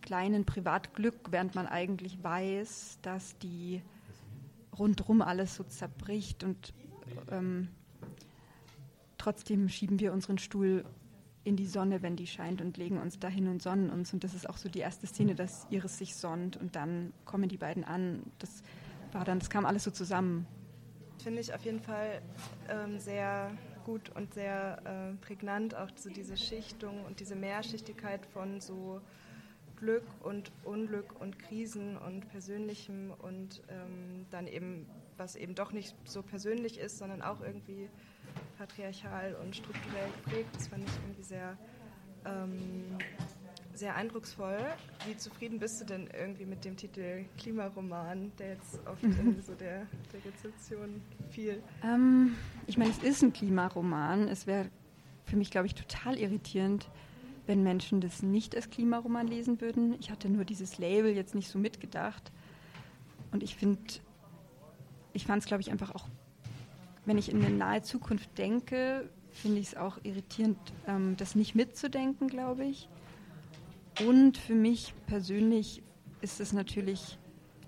kleinen 0.00 0.44
Privatglück, 0.44 1.30
während 1.30 1.54
man 1.54 1.66
eigentlich 1.66 2.22
weiß, 2.22 2.98
dass 3.02 3.38
die 3.38 3.82
rundherum 4.78 5.20
alles 5.20 5.56
so 5.56 5.64
zerbricht 5.64 6.42
und 6.42 6.72
ähm, 7.30 7.68
trotzdem 9.18 9.68
schieben 9.68 10.00
wir 10.00 10.12
unseren 10.12 10.38
Stuhl 10.38 10.84
in 11.44 11.56
die 11.56 11.66
Sonne, 11.66 12.02
wenn 12.02 12.16
die 12.16 12.26
scheint 12.26 12.60
und 12.60 12.76
legen 12.76 12.98
uns 12.98 13.18
dahin 13.18 13.48
und 13.48 13.62
sonnen 13.62 13.90
uns. 13.90 14.12
Und 14.12 14.24
das 14.24 14.34
ist 14.34 14.48
auch 14.48 14.56
so 14.56 14.68
die 14.68 14.80
erste 14.80 15.06
Szene, 15.06 15.34
dass 15.34 15.66
Iris 15.70 15.98
sich 15.98 16.14
sonnt 16.14 16.56
und 16.56 16.76
dann 16.76 17.12
kommen 17.24 17.48
die 17.48 17.56
beiden 17.56 17.84
an. 17.84 18.22
Das 18.38 18.62
war 19.12 19.24
dann, 19.24 19.38
das 19.38 19.48
kam 19.50 19.64
alles 19.64 19.84
so 19.84 19.90
zusammen. 19.90 20.46
Finde 21.22 21.40
ich 21.40 21.54
auf 21.54 21.64
jeden 21.64 21.80
Fall 21.80 22.22
ähm, 22.68 22.98
sehr 22.98 23.50
gut 23.84 24.10
und 24.10 24.34
sehr 24.34 24.78
äh, 24.84 25.24
prägnant, 25.24 25.74
auch 25.74 25.88
so 25.96 26.10
diese 26.10 26.36
Schichtung 26.36 27.04
und 27.04 27.20
diese 27.20 27.36
Mehrschichtigkeit 27.36 28.24
von 28.26 28.60
so 28.60 29.00
Glück 29.76 30.04
und 30.22 30.52
Unglück 30.64 31.20
und 31.20 31.38
Krisen 31.38 31.96
und 31.96 32.28
Persönlichem 32.28 33.12
und 33.18 33.62
ähm, 33.68 34.26
dann 34.30 34.46
eben, 34.46 34.86
was 35.16 35.36
eben 35.36 35.54
doch 35.54 35.72
nicht 35.72 35.94
so 36.04 36.22
persönlich 36.22 36.78
ist, 36.78 36.98
sondern 36.98 37.22
auch 37.22 37.40
irgendwie 37.40 37.88
patriarchal 38.60 39.34
und 39.42 39.56
strukturell 39.56 40.10
geprägt. 40.22 40.50
Das 40.54 40.68
fand 40.68 40.84
ich 40.84 40.94
irgendwie 41.02 41.22
sehr, 41.22 41.56
ähm, 42.26 42.98
sehr 43.72 43.96
eindrucksvoll. 43.96 44.58
Wie 45.06 45.16
zufrieden 45.16 45.58
bist 45.58 45.80
du 45.80 45.86
denn 45.86 46.10
irgendwie 46.12 46.44
mit 46.44 46.66
dem 46.66 46.76
Titel 46.76 47.24
Klimaroman, 47.38 48.32
der 48.38 48.50
jetzt 48.50 48.86
oft 48.86 49.02
in 49.02 49.40
so 49.46 49.54
der, 49.54 49.86
der 50.12 50.24
Rezeption 50.26 51.00
fiel? 51.30 51.62
Ähm, 51.82 52.34
ich 52.66 52.76
meine, 52.76 52.90
es 52.90 52.98
ist 52.98 53.22
ein 53.22 53.32
Klimaroman. 53.32 54.28
Es 54.28 54.46
wäre 54.46 54.68
für 55.24 55.36
mich, 55.36 55.50
glaube 55.50 55.66
ich, 55.66 55.74
total 55.74 56.18
irritierend, 56.18 56.90
wenn 57.46 57.62
Menschen 57.62 58.02
das 58.02 58.22
nicht 58.22 58.54
als 58.54 58.68
Klimaroman 58.68 59.26
lesen 59.26 59.62
würden. 59.62 59.96
Ich 60.00 60.10
hatte 60.10 60.28
nur 60.28 60.44
dieses 60.44 60.76
Label 60.76 61.16
jetzt 61.16 61.34
nicht 61.34 61.48
so 61.48 61.58
mitgedacht. 61.58 62.30
Und 63.32 63.42
ich 63.42 63.56
finde, 63.56 63.80
ich 65.14 65.24
fand 65.24 65.42
es, 65.42 65.46
glaube 65.46 65.62
ich, 65.62 65.70
einfach 65.70 65.94
auch 65.94 66.08
wenn 67.06 67.18
ich 67.18 67.30
in 67.30 67.44
eine 67.44 67.54
nahe 67.54 67.82
Zukunft 67.82 68.36
denke, 68.38 69.08
finde 69.30 69.60
ich 69.60 69.68
es 69.68 69.76
auch 69.76 69.98
irritierend, 70.02 70.58
ähm, 70.86 71.16
das 71.16 71.34
nicht 71.34 71.54
mitzudenken, 71.54 72.28
glaube 72.28 72.64
ich. 72.64 72.88
Und 74.06 74.38
für 74.38 74.54
mich 74.54 74.94
persönlich 75.06 75.82
ist 76.20 76.40
es 76.40 76.52
natürlich, 76.52 77.18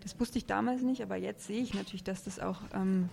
das 0.01 0.19
wusste 0.19 0.39
ich 0.39 0.47
damals 0.47 0.83
nicht, 0.83 1.03
aber 1.03 1.17
jetzt 1.17 1.47
sehe 1.47 1.63
ich 1.63 1.75
natürlich, 1.75 2.05
dass 2.05 2.25
das 2.25 2.39
auch 2.39 2.61
ähm, 2.75 3.09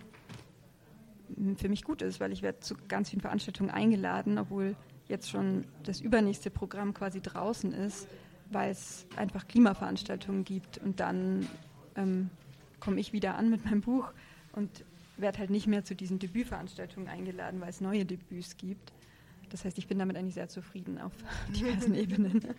für 1.58 1.70
mich 1.70 1.84
gut 1.84 2.02
ist, 2.02 2.20
weil 2.20 2.32
ich 2.32 2.42
werde 2.42 2.60
zu 2.60 2.76
ganz 2.88 3.10
vielen 3.10 3.22
Veranstaltungen 3.22 3.70
eingeladen, 3.70 4.38
obwohl 4.38 4.76
jetzt 5.08 5.30
schon 5.30 5.66
das 5.84 6.02
übernächste 6.02 6.50
Programm 6.50 6.94
quasi 6.94 7.22
draußen 7.22 7.74
ist, 7.74 8.08
weil 8.52 8.72
es 8.72 9.06
einfach 9.16 9.48
Klimaveranstaltungen 9.48 10.44
gibt. 10.44 10.78
Und 10.80 11.00
dann 11.00 11.48
ähm, 11.96 12.30
komme 12.80 13.00
ich 13.00 13.14
wieder 13.14 13.36
an 13.36 13.50
mit 13.50 13.66
meinem 13.66 13.82
Buch 13.82 14.12
und 14.54 14.84
werde 15.22 15.40
halt 15.40 15.50
nicht 15.50 15.68
mehr 15.68 15.84
zu 15.84 15.96
diesen 15.96 16.20
Debütveranstaltungen 16.20 17.10
eingeladen, 17.10 17.62
weil 17.62 17.70
es 17.70 17.82
neue 17.82 18.06
Debüts 18.06 18.58
gibt. 18.58 18.94
Das 19.50 19.66
heißt, 19.66 19.78
ich 19.78 19.88
bin 19.88 20.00
damit 20.00 20.16
eigentlich 20.16 20.36
sehr 20.36 20.50
zufrieden 20.50 21.00
auf 21.00 21.14
diversen 21.50 21.96
Ebenen. 21.96 22.44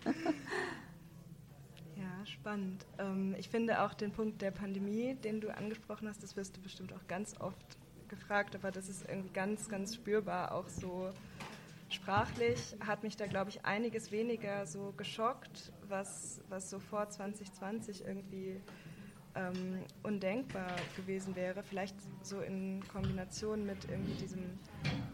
Ja, 1.95 2.25
spannend. 2.25 2.83
Ähm, 2.97 3.35
ich 3.37 3.47
finde 3.49 3.83
auch 3.83 3.93
den 3.93 4.11
Punkt 4.11 4.41
der 4.41 4.49
Pandemie, 4.49 5.13
den 5.23 5.39
du 5.39 5.55
angesprochen 5.55 6.07
hast, 6.07 6.23
das 6.23 6.35
wirst 6.35 6.57
du 6.57 6.61
bestimmt 6.61 6.93
auch 6.93 7.07
ganz 7.07 7.39
oft 7.39 7.77
gefragt, 8.07 8.55
aber 8.55 8.71
das 8.71 8.89
ist 8.89 9.07
irgendwie 9.07 9.31
ganz, 9.31 9.69
ganz 9.69 9.93
spürbar, 9.93 10.51
auch 10.51 10.67
so 10.67 11.11
sprachlich 11.89 12.75
hat 12.79 13.03
mich 13.03 13.17
da, 13.17 13.27
glaube 13.27 13.49
ich, 13.49 13.65
einiges 13.65 14.11
weniger 14.11 14.65
so 14.65 14.93
geschockt, 14.97 15.71
was, 15.87 16.41
was 16.49 16.69
so 16.69 16.79
vor 16.79 17.09
2020 17.09 18.05
irgendwie 18.05 18.61
ähm, 19.35 19.79
undenkbar 20.03 20.75
gewesen 20.95 21.35
wäre. 21.35 21.63
Vielleicht 21.63 21.95
so 22.23 22.41
in 22.41 22.83
Kombination 22.91 23.65
mit 23.65 23.89
irgendwie 23.89 24.13
diesem 24.13 24.43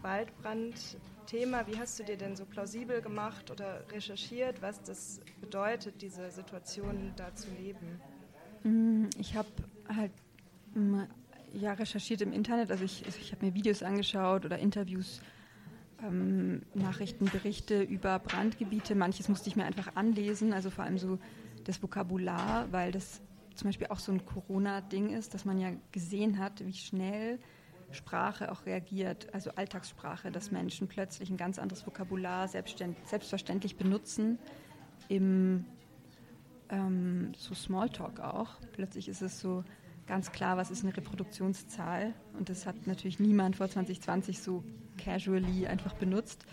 Waldbrand-Thema. 0.02 1.66
Wie 1.66 1.78
hast 1.78 1.98
du 1.98 2.04
dir 2.04 2.16
denn 2.16 2.36
so 2.36 2.44
plausibel 2.44 3.00
gemacht 3.00 3.50
oder 3.50 3.84
recherchiert, 3.92 4.62
was 4.62 4.82
das 4.82 5.20
bedeutet, 5.40 6.02
diese 6.02 6.30
Situation 6.30 7.12
da 7.16 7.34
zu 7.34 7.48
leben? 7.50 8.00
Mm, 8.64 9.06
ich 9.18 9.36
habe 9.36 9.48
halt 9.88 10.12
ja 11.52 11.72
recherchiert 11.72 12.20
im 12.20 12.32
Internet. 12.32 12.70
Also 12.70 12.84
ich, 12.84 13.06
ich 13.06 13.32
habe 13.32 13.46
mir 13.46 13.54
Videos 13.54 13.82
angeschaut 13.82 14.44
oder 14.44 14.58
Interviews 14.58 15.20
ähm, 16.02 16.62
Nachrichtenberichte 16.74 17.82
über 17.82 18.18
Brandgebiete. 18.18 18.94
Manches 18.94 19.28
musste 19.28 19.48
ich 19.48 19.56
mir 19.56 19.64
einfach 19.64 19.96
anlesen, 19.96 20.52
also 20.52 20.70
vor 20.70 20.84
allem 20.84 20.98
so 20.98 21.18
das 21.64 21.82
Vokabular, 21.82 22.70
weil 22.72 22.92
das 22.92 23.20
zum 23.58 23.68
Beispiel 23.68 23.88
auch 23.88 23.98
so 23.98 24.12
ein 24.12 24.24
Corona-Ding 24.24 25.10
ist, 25.10 25.34
dass 25.34 25.44
man 25.44 25.58
ja 25.58 25.72
gesehen 25.92 26.38
hat, 26.38 26.64
wie 26.64 26.72
schnell 26.72 27.38
Sprache 27.90 28.52
auch 28.52 28.66
reagiert, 28.66 29.32
also 29.32 29.50
Alltagssprache, 29.50 30.30
dass 30.30 30.50
Menschen 30.50 30.88
plötzlich 30.88 31.30
ein 31.30 31.36
ganz 31.36 31.58
anderes 31.58 31.86
Vokabular 31.86 32.46
selbstverständlich 32.48 33.76
benutzen 33.76 34.38
im 35.08 35.64
ähm, 36.68 37.32
so 37.36 37.54
Smalltalk 37.54 38.20
auch. 38.20 38.56
Plötzlich 38.72 39.08
ist 39.08 39.22
es 39.22 39.40
so 39.40 39.64
ganz 40.06 40.32
klar, 40.32 40.56
was 40.56 40.70
ist 40.70 40.84
eine 40.84 40.96
Reproduktionszahl 40.96 42.14
und 42.38 42.48
das 42.48 42.66
hat 42.66 42.86
natürlich 42.86 43.20
niemand 43.20 43.56
vor 43.56 43.68
2020 43.68 44.40
so 44.40 44.64
casually 44.98 45.66
einfach 45.66 45.94
benutzt, 45.94 46.44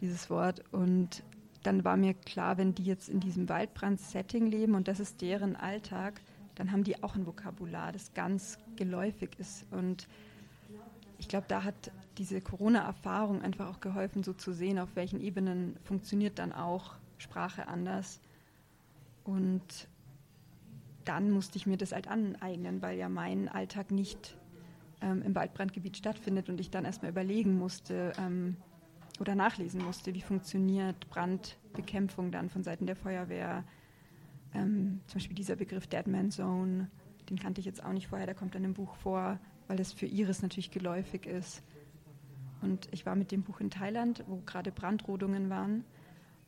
dieses 0.00 0.30
Wort. 0.30 0.62
Und 0.70 1.24
dann 1.62 1.84
war 1.84 1.96
mir 1.96 2.14
klar, 2.14 2.56
wenn 2.58 2.74
die 2.74 2.84
jetzt 2.84 3.08
in 3.08 3.20
diesem 3.20 3.48
Waldbrand-Setting 3.48 4.46
leben 4.46 4.74
und 4.74 4.88
das 4.88 5.00
ist 5.00 5.20
deren 5.20 5.56
Alltag, 5.56 6.20
dann 6.58 6.72
haben 6.72 6.82
die 6.82 7.02
auch 7.02 7.14
ein 7.14 7.24
Vokabular, 7.24 7.92
das 7.92 8.12
ganz 8.14 8.58
geläufig 8.76 9.30
ist. 9.38 9.64
Und 9.70 10.08
ich 11.18 11.28
glaube, 11.28 11.46
da 11.48 11.62
hat 11.62 11.92
diese 12.18 12.40
Corona-Erfahrung 12.40 13.42
einfach 13.42 13.68
auch 13.68 13.80
geholfen, 13.80 14.24
so 14.24 14.32
zu 14.32 14.52
sehen, 14.52 14.78
auf 14.78 14.96
welchen 14.96 15.20
Ebenen 15.20 15.76
funktioniert 15.84 16.38
dann 16.40 16.52
auch 16.52 16.96
Sprache 17.16 17.68
anders. 17.68 18.20
Und 19.24 19.88
dann 21.04 21.30
musste 21.30 21.58
ich 21.58 21.66
mir 21.66 21.76
das 21.76 21.92
halt 21.92 22.08
aneignen, 22.08 22.82
weil 22.82 22.98
ja 22.98 23.08
mein 23.08 23.48
Alltag 23.48 23.92
nicht 23.92 24.36
ähm, 25.00 25.22
im 25.22 25.34
Waldbrandgebiet 25.36 25.96
stattfindet 25.96 26.48
und 26.48 26.58
ich 26.58 26.70
dann 26.70 26.84
erstmal 26.84 27.12
überlegen 27.12 27.56
musste 27.56 28.12
ähm, 28.18 28.56
oder 29.20 29.36
nachlesen 29.36 29.84
musste, 29.84 30.12
wie 30.12 30.22
funktioniert 30.22 31.08
Brandbekämpfung 31.08 32.32
dann 32.32 32.50
von 32.50 32.64
Seiten 32.64 32.86
der 32.86 32.96
Feuerwehr. 32.96 33.62
Ähm, 34.54 35.00
zum 35.06 35.18
Beispiel 35.18 35.36
dieser 35.36 35.56
Begriff 35.56 35.86
Deadman 35.86 36.30
Zone, 36.30 36.90
den 37.28 37.38
kannte 37.38 37.60
ich 37.60 37.66
jetzt 37.66 37.84
auch 37.84 37.92
nicht 37.92 38.08
vorher, 38.08 38.26
der 38.26 38.34
kommt 38.34 38.54
dann 38.54 38.64
im 38.64 38.74
Buch 38.74 38.94
vor, 38.96 39.38
weil 39.66 39.76
das 39.76 39.92
für 39.92 40.06
Iris 40.06 40.42
natürlich 40.42 40.70
geläufig 40.70 41.26
ist. 41.26 41.62
Und 42.62 42.88
ich 42.90 43.06
war 43.06 43.14
mit 43.14 43.30
dem 43.30 43.42
Buch 43.42 43.60
in 43.60 43.70
Thailand, 43.70 44.24
wo 44.26 44.40
gerade 44.44 44.72
Brandrodungen 44.72 45.50
waren. 45.50 45.84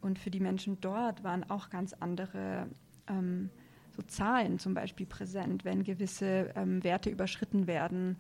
Und 0.01 0.19
für 0.19 0.31
die 0.31 0.41
Menschen 0.41 0.81
dort 0.81 1.23
waren 1.23 1.49
auch 1.49 1.69
ganz 1.69 1.93
andere 1.93 2.69
ähm, 3.07 3.51
so 3.91 4.03
Zahlen 4.03 4.59
zum 4.59 4.75
Beispiel 4.75 5.07
präsent, 5.07 5.65
wenn 5.65 5.85
gewisse 5.85 6.53
ähm, 6.57 6.83
Werte 6.83 7.11
überschritten 7.11 7.67
werden 7.67 8.17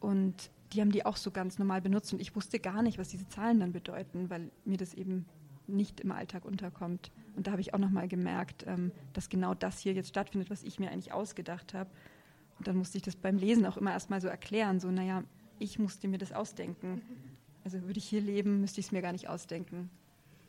und 0.00 0.50
die 0.72 0.80
haben 0.80 0.92
die 0.92 1.06
auch 1.06 1.16
so 1.16 1.30
ganz 1.30 1.58
normal 1.58 1.80
benutzt 1.80 2.12
und 2.12 2.20
ich 2.20 2.36
wusste 2.36 2.58
gar 2.60 2.82
nicht, 2.82 2.98
was 2.98 3.08
diese 3.08 3.28
Zahlen 3.28 3.60
dann 3.60 3.72
bedeuten, 3.72 4.30
weil 4.30 4.50
mir 4.64 4.76
das 4.76 4.94
eben 4.94 5.26
nicht 5.66 6.00
im 6.00 6.12
Alltag 6.12 6.44
unterkommt. 6.44 7.10
Und 7.38 7.46
da 7.46 7.52
habe 7.52 7.62
ich 7.62 7.72
auch 7.72 7.78
nochmal 7.78 8.08
gemerkt, 8.08 8.66
ähm, 8.66 8.92
dass 9.14 9.30
genau 9.30 9.54
das 9.54 9.78
hier 9.78 9.94
jetzt 9.94 10.08
stattfindet, 10.08 10.50
was 10.50 10.62
ich 10.62 10.78
mir 10.78 10.90
eigentlich 10.90 11.12
ausgedacht 11.12 11.72
habe. 11.72 11.88
Und 12.58 12.68
dann 12.68 12.76
musste 12.76 12.98
ich 12.98 13.02
das 13.02 13.16
beim 13.16 13.38
Lesen 13.38 13.64
auch 13.64 13.78
immer 13.78 13.92
erstmal 13.92 14.20
so 14.20 14.28
erklären, 14.28 14.80
so, 14.80 14.90
naja, 14.90 15.24
ich 15.58 15.78
musste 15.78 16.08
mir 16.08 16.18
das 16.18 16.32
ausdenken. 16.32 17.00
Also 17.64 17.80
würde 17.82 17.98
ich 17.98 18.08
hier 18.08 18.20
leben, 18.20 18.60
müsste 18.60 18.80
ich 18.80 18.86
es 18.86 18.92
mir 18.92 19.00
gar 19.00 19.12
nicht 19.12 19.28
ausdenken. 19.28 19.88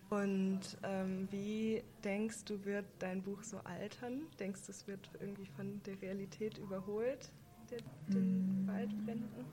Und 0.10 0.62
ähm, 0.84 1.27
wie 1.31 1.84
denkst 2.03 2.43
du, 2.46 2.65
wird 2.65 2.86
dein 2.98 3.22
Buch 3.22 3.43
so 3.43 3.60
altern? 3.60 4.24
Denkst 4.39 4.65
du, 4.65 4.72
es 4.72 4.88
wird 4.88 5.10
irgendwie 5.22 5.46
von 5.46 5.81
der 5.86 6.01
Realität 6.01 6.58
überholt? 6.58 7.31
der, 7.72 7.79
den 8.08 8.65
mm. 8.65 8.67
Waldbränden? 8.67 9.46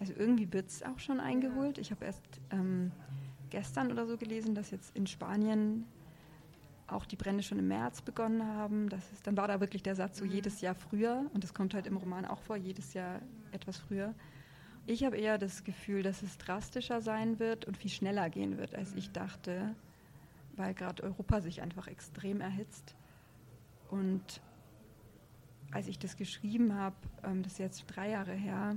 Also 0.00 0.12
irgendwie 0.16 0.52
wird 0.52 0.68
es 0.68 0.82
auch 0.82 0.98
schon 0.98 1.20
eingeholt. 1.20 1.78
Ich 1.78 1.90
habe 1.90 2.04
erst 2.04 2.22
ähm, 2.50 2.92
gestern 3.50 3.92
oder 3.92 4.06
so 4.06 4.16
gelesen, 4.16 4.54
dass 4.54 4.70
jetzt 4.70 4.96
in 4.96 5.06
Spanien 5.06 5.84
auch 6.92 7.04
die 7.06 7.16
Brände 7.16 7.42
schon 7.42 7.58
im 7.58 7.68
März 7.68 8.02
begonnen 8.02 8.46
haben. 8.46 8.88
Das 8.88 9.12
ist, 9.12 9.26
dann 9.26 9.36
war 9.36 9.48
da 9.48 9.60
wirklich 9.60 9.82
der 9.82 9.94
Satz 9.94 10.18
so 10.18 10.24
mhm. 10.24 10.32
jedes 10.32 10.60
Jahr 10.60 10.74
früher 10.74 11.26
und 11.32 11.44
das 11.44 11.54
kommt 11.54 11.74
halt 11.74 11.86
im 11.86 11.96
Roman 11.96 12.24
auch 12.24 12.40
vor, 12.42 12.56
jedes 12.56 12.94
Jahr 12.94 13.20
etwas 13.50 13.78
früher. 13.78 14.14
Ich 14.86 15.04
habe 15.04 15.16
eher 15.16 15.38
das 15.38 15.62
Gefühl, 15.62 16.02
dass 16.02 16.22
es 16.22 16.38
drastischer 16.38 17.00
sein 17.00 17.38
wird 17.38 17.64
und 17.64 17.76
viel 17.76 17.90
schneller 17.90 18.30
gehen 18.30 18.58
wird, 18.58 18.74
als 18.74 18.94
ich 18.94 19.12
dachte, 19.12 19.76
weil 20.56 20.74
gerade 20.74 21.02
Europa 21.04 21.40
sich 21.40 21.62
einfach 21.62 21.86
extrem 21.86 22.40
erhitzt. 22.40 22.96
Und 23.90 24.42
als 25.70 25.86
ich 25.86 25.98
das 25.98 26.16
geschrieben 26.16 26.74
habe, 26.74 26.96
ähm, 27.22 27.42
das 27.42 27.52
ist 27.52 27.58
jetzt 27.58 27.86
drei 27.86 28.10
Jahre 28.10 28.32
her, 28.32 28.76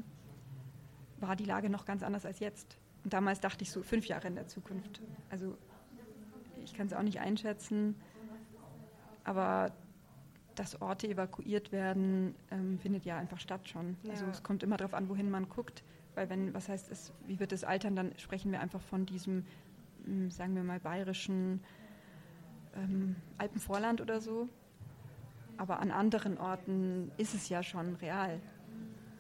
war 1.20 1.36
die 1.36 1.46
Lage 1.46 1.70
noch 1.70 1.86
ganz 1.86 2.04
anders 2.04 2.26
als 2.26 2.40
jetzt. 2.40 2.78
Und 3.04 3.14
damals 3.14 3.40
dachte 3.40 3.64
ich 3.64 3.72
so 3.72 3.82
fünf 3.84 4.08
Jahre 4.08 4.28
in 4.28 4.36
der 4.36 4.48
Zukunft. 4.48 5.02
Also 5.30 5.58
ich 6.66 6.74
kann 6.74 6.88
es 6.88 6.94
auch 6.94 7.04
nicht 7.04 7.20
einschätzen, 7.20 7.96
aber 9.24 9.72
dass 10.56 10.82
Orte 10.82 11.08
evakuiert 11.08 11.72
werden, 11.72 12.36
ähm, 12.52 12.80
findet 12.80 13.06
ja 13.06 13.18
einfach 13.18 13.40
statt 13.40 13.68
schon. 13.68 13.98
Ja. 14.04 14.12
Also 14.12 14.26
es 14.28 14.44
kommt 14.44 14.64
immer 14.64 14.78
darauf 14.78 14.94
an, 14.94 15.10
wohin 15.10 15.30
man 15.30 15.50
guckt, 15.50 15.84
weil 16.16 16.30
wenn, 16.30 16.54
was 16.54 16.70
heißt 16.70 16.92
es, 16.92 17.14
wie 17.28 17.40
wird 17.40 17.52
es 17.52 17.64
altern, 17.64 17.96
dann 17.96 18.12
sprechen 18.18 18.52
wir 18.52 18.62
einfach 18.62 18.82
von 18.82 19.06
diesem, 19.06 19.46
hm, 20.06 20.32
sagen 20.32 20.56
wir 20.56 20.64
mal, 20.64 20.80
bayerischen 20.80 21.62
ähm, 22.76 23.16
Alpenvorland 23.38 24.02
oder 24.02 24.22
so. 24.22 24.48
Aber 25.58 25.80
an 25.80 25.92
anderen 25.92 26.38
Orten 26.38 27.12
ist 27.18 27.34
es 27.34 27.50
ja 27.50 27.64
schon 27.64 27.96
real. 27.96 28.40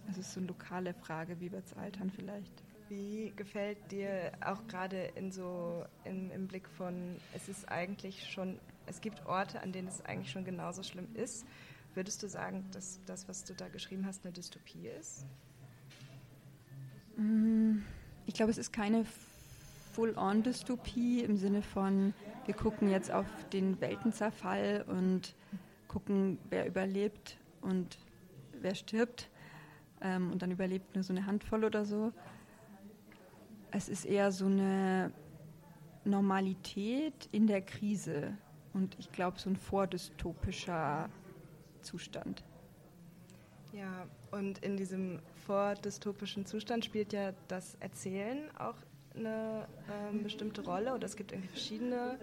Es 0.09 0.17
ist 0.17 0.33
so 0.33 0.39
eine 0.39 0.47
lokale 0.47 0.93
Frage, 0.93 1.39
wie 1.39 1.51
wird 1.51 1.65
es 1.65 1.73
altern 1.73 2.09
vielleicht. 2.09 2.64
Wie 2.87 3.33
gefällt 3.35 3.91
dir 3.91 4.31
auch 4.41 4.67
gerade 4.67 5.11
in 5.15 5.31
so 5.31 5.85
in, 6.03 6.29
im 6.29 6.47
Blick 6.47 6.67
von, 6.69 7.15
es 7.33 7.49
ist 7.49 7.67
eigentlich 7.69 8.29
schon, 8.29 8.59
es 8.85 9.01
gibt 9.01 9.25
Orte, 9.25 9.61
an 9.61 9.71
denen 9.71 9.87
es 9.87 10.05
eigentlich 10.05 10.31
schon 10.31 10.45
genauso 10.45 10.83
schlimm 10.83 11.07
ist. 11.15 11.45
Würdest 11.95 12.21
du 12.21 12.27
sagen, 12.27 12.65
dass 12.71 12.99
das, 13.05 13.27
was 13.27 13.43
du 13.43 13.53
da 13.53 13.69
geschrieben 13.69 14.05
hast, 14.05 14.23
eine 14.23 14.33
Dystopie 14.33 14.87
ist? 14.99 15.25
Mm, 17.17 17.77
ich 18.25 18.33
glaube, 18.33 18.51
es 18.51 18.57
ist 18.57 18.71
keine 18.71 19.05
Full-on-Dystopie 19.93 21.21
im 21.21 21.37
Sinne 21.37 21.61
von, 21.61 22.13
wir 22.45 22.53
gucken 22.53 22.89
jetzt 22.89 23.11
auf 23.11 23.25
den 23.53 23.79
Weltenzerfall 23.79 24.85
und 24.87 25.35
gucken, 25.87 26.37
wer 26.49 26.67
überlebt 26.67 27.37
und 27.61 27.97
wer 28.59 28.75
stirbt. 28.75 29.29
Ähm, 30.01 30.31
und 30.31 30.41
dann 30.41 30.51
überlebt 30.51 30.93
nur 30.93 31.03
so 31.03 31.13
eine 31.13 31.25
Handvoll 31.25 31.63
oder 31.63 31.85
so. 31.85 32.11
Es 33.75 33.89
ist 33.89 34.05
eher 34.05 34.31
so 34.31 34.45
eine 34.45 35.11
Normalität 36.05 37.27
in 37.33 37.45
der 37.45 37.61
Krise 37.61 38.37
und 38.73 38.97
ich 38.97 39.11
glaube 39.11 39.37
so 39.37 39.49
ein 39.49 39.57
vordystopischer 39.57 41.09
Zustand. 41.81 42.45
Ja, 43.73 44.07
und 44.31 44.59
in 44.59 44.77
diesem 44.77 45.19
vordystopischen 45.45 46.45
Zustand 46.45 46.85
spielt 46.85 47.11
ja 47.11 47.33
das 47.49 47.75
Erzählen 47.81 48.49
auch 48.57 48.77
eine 49.13 49.67
ähm, 49.91 50.23
bestimmte 50.23 50.63
Rolle 50.63 50.93
oder 50.93 51.05
es 51.05 51.17
gibt 51.17 51.33
irgendwie 51.33 51.49
verschiedene 51.49 52.17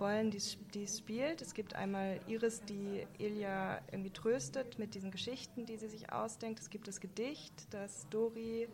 Rollen, 0.00 0.32
die, 0.32 0.38
es 0.82 0.98
spielt. 0.98 1.40
Es 1.40 1.54
gibt 1.54 1.76
einmal 1.76 2.18
Iris, 2.26 2.62
die 2.62 3.06
Ilja 3.18 3.80
irgendwie 3.92 4.10
tröstet 4.10 4.80
mit 4.80 4.96
diesen 4.96 5.12
Geschichten, 5.12 5.66
die 5.66 5.76
sie 5.76 5.88
sich 5.88 6.12
ausdenkt. 6.12 6.58
Es 6.58 6.68
gibt 6.68 6.88
das 6.88 7.00
Gedicht, 7.00 7.72
das 7.72 8.08
Dori 8.08 8.66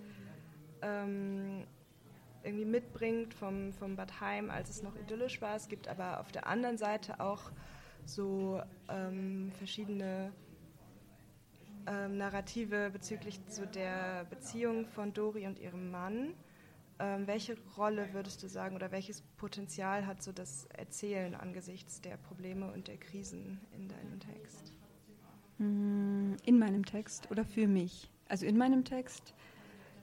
ähm, 0.81 1.67
irgendwie 2.47 2.65
mitbringt 2.65 3.35
vom, 3.35 3.73
vom 3.73 3.97
Bad 3.97 4.21
Heim, 4.21 4.51
als 4.51 4.71
es 4.71 4.83
noch 4.83 4.97
idyllisch 4.97 5.41
war. 5.43 5.57
Es 5.57 5.69
gibt 5.69 5.89
aber 5.89 6.21
auf 6.21 6.33
der 6.33 6.47
anderen 6.47 6.79
Seite 6.79 7.21
auch 7.21 7.51
so 8.05 8.63
ähm, 8.89 9.51
verschiedene 9.59 10.33
ähm, 11.87 12.19
Narrative 12.19 12.91
bezüglich 12.91 13.41
so 13.49 13.65
der 13.67 14.25
Beziehung 14.31 14.87
von 14.87 15.13
Dori 15.13 15.47
und 15.47 15.59
ihrem 15.59 15.91
Mann. 15.91 16.35
Ähm, 16.99 17.27
welche 17.27 17.57
Rolle 17.77 18.09
würdest 18.13 18.43
du 18.43 18.49
sagen 18.49 18.75
oder 18.75 18.91
welches 18.91 19.21
Potenzial 19.37 20.07
hat 20.07 20.23
so 20.23 20.33
das 20.33 20.67
Erzählen 20.67 21.35
angesichts 21.35 22.01
der 22.01 22.17
Probleme 22.17 22.73
und 22.73 22.89
der 22.89 22.97
Krisen 22.97 23.61
in 23.73 23.89
deinem 23.89 24.19
Text? 24.19 24.73
Mm, 25.59 26.35
in 26.45 26.59
meinem 26.59 26.85
Text 26.87 27.31
oder 27.31 27.45
für 27.45 27.67
mich? 27.67 28.11
Also 28.29 28.47
in 28.47 28.57
meinem 28.57 28.85
Text, 28.85 29.35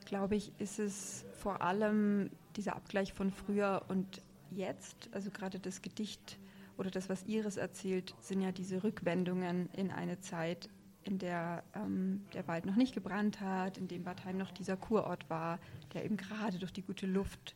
glaube 0.06 0.36
ich, 0.36 0.52
ist 0.60 0.80
es 0.80 1.26
vor 1.40 1.62
allem 1.62 2.30
dieser 2.56 2.76
Abgleich 2.76 3.14
von 3.14 3.32
früher 3.32 3.84
und 3.88 4.22
jetzt, 4.52 5.10
also 5.12 5.32
gerade 5.32 5.60
das 5.60 5.82
Gedicht 5.82 6.38
oder 6.78 6.92
das, 6.92 7.10
was 7.10 7.24
Iris 7.24 7.58
erzählt, 7.58 8.16
sind 8.20 8.42
ja 8.42 8.52
diese 8.52 8.84
Rückwendungen 8.84 9.70
in 9.74 9.92
eine 9.92 10.20
Zeit, 10.20 10.70
in 11.04 11.20
der 11.20 11.64
ähm, 11.76 12.26
der 12.34 12.48
Wald 12.48 12.66
noch 12.66 12.76
nicht 12.76 12.94
gebrannt 12.94 13.42
hat, 13.42 13.78
in 13.78 13.88
dem 13.88 14.04
Bad 14.04 14.24
Heim 14.26 14.38
noch 14.38 14.52
dieser 14.52 14.78
Kurort 14.78 15.30
war, 15.30 15.60
der 15.94 16.06
eben 16.06 16.18
gerade 16.18 16.60
durch 16.60 16.72
die 16.72 16.82
gute 16.82 17.06
Luft 17.06 17.56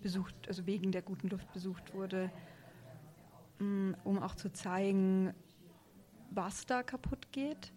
besucht, 0.00 0.34
also 0.48 0.66
wegen 0.66 0.92
der 0.92 1.02
guten 1.02 1.28
Luft 1.28 1.52
besucht 1.52 1.94
wurde, 1.94 2.30
mm, 3.58 3.92
um 4.04 4.18
auch 4.18 4.34
zu 4.34 4.52
zeigen, 4.52 5.32
was 6.30 6.66
da 6.66 6.82
kaputt 6.82 7.32
geht. 7.32 7.72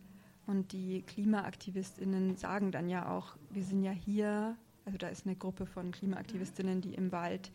Und 0.48 0.72
die 0.72 1.04
KlimaaktivistInnen 1.04 2.36
sagen 2.36 2.72
dann 2.72 2.90
ja 2.90 3.10
auch, 3.10 3.38
wir 3.52 3.64
sind 3.64 3.84
ja 3.84 3.92
hier, 3.92 4.58
also 4.86 4.98
da 4.98 5.08
ist 5.08 5.26
eine 5.26 5.36
Gruppe 5.36 5.66
von 5.66 5.92
KlimaaktivistInnen, 5.92 6.82
die 6.82 6.94
im 6.94 7.12
Wald 7.12 7.52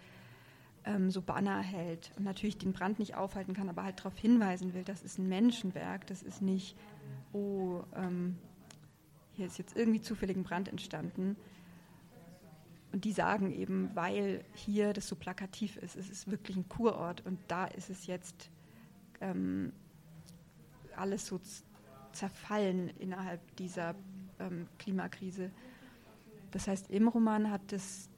ähm, 0.85 1.11
so 1.11 1.21
Banner 1.21 1.61
hält 1.61 2.13
und 2.17 2.25
natürlich 2.25 2.59
den 2.59 2.73
Brand 2.73 2.99
nicht 2.99 3.17
aufhalten 3.17 3.55
kann, 3.55 3.69
aber 3.69 3.83
halt 3.83 3.99
darauf 3.99 4.17
hinweisen 4.17 4.73
will, 4.73 4.85
das 4.85 5.03
ist 5.03 5.19
ein 5.19 5.29
Menschenwerk, 5.29 6.07
das 6.07 6.23
ist 6.23 6.41
nicht, 6.41 6.77
oh, 7.33 7.83
ähm, 7.95 8.39
hier 9.33 9.47
ist 9.47 9.59
jetzt 9.59 9.77
irgendwie 9.77 10.01
zufällig 10.01 10.37
ein 10.37 10.45
Brand 10.45 10.69
entstanden. 10.69 11.37
Und 12.93 13.05
die 13.05 13.13
sagen 13.13 13.53
eben, 13.53 13.91
weil 13.95 14.45
hier 14.55 14.93
das 14.95 15.09
so 15.09 15.17
plakativ 15.17 15.77
ist, 15.77 15.97
es 15.97 16.09
ist 16.09 16.31
wirklich 16.31 16.57
ein 16.57 16.69
Kurort 16.69 17.27
und 17.27 17.39
da 17.49 17.67
ist 17.67 17.91
es 17.91 18.07
jetzt 18.07 18.51
ähm, 19.21 19.73
alles 20.97 21.27
so 21.27 21.41
zerfallen 22.17 22.89
innerhalb 22.99 23.57
dieser 23.57 23.95
ähm, 24.39 24.69
Klimakrise. 24.79 25.51
Das 26.51 26.69
heißt, 26.69 26.91
im 26.91 27.09
Roman 27.09 27.51
hat 27.51 27.73
es 27.73 28.09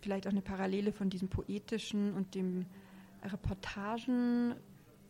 vielleicht 0.00 0.26
auch 0.26 0.32
eine 0.32 0.42
Parallele 0.42 0.92
von 0.92 1.10
diesem 1.10 1.28
poetischen 1.28 2.14
und 2.14 2.34
dem 2.34 2.66
Reportagen 3.22 4.54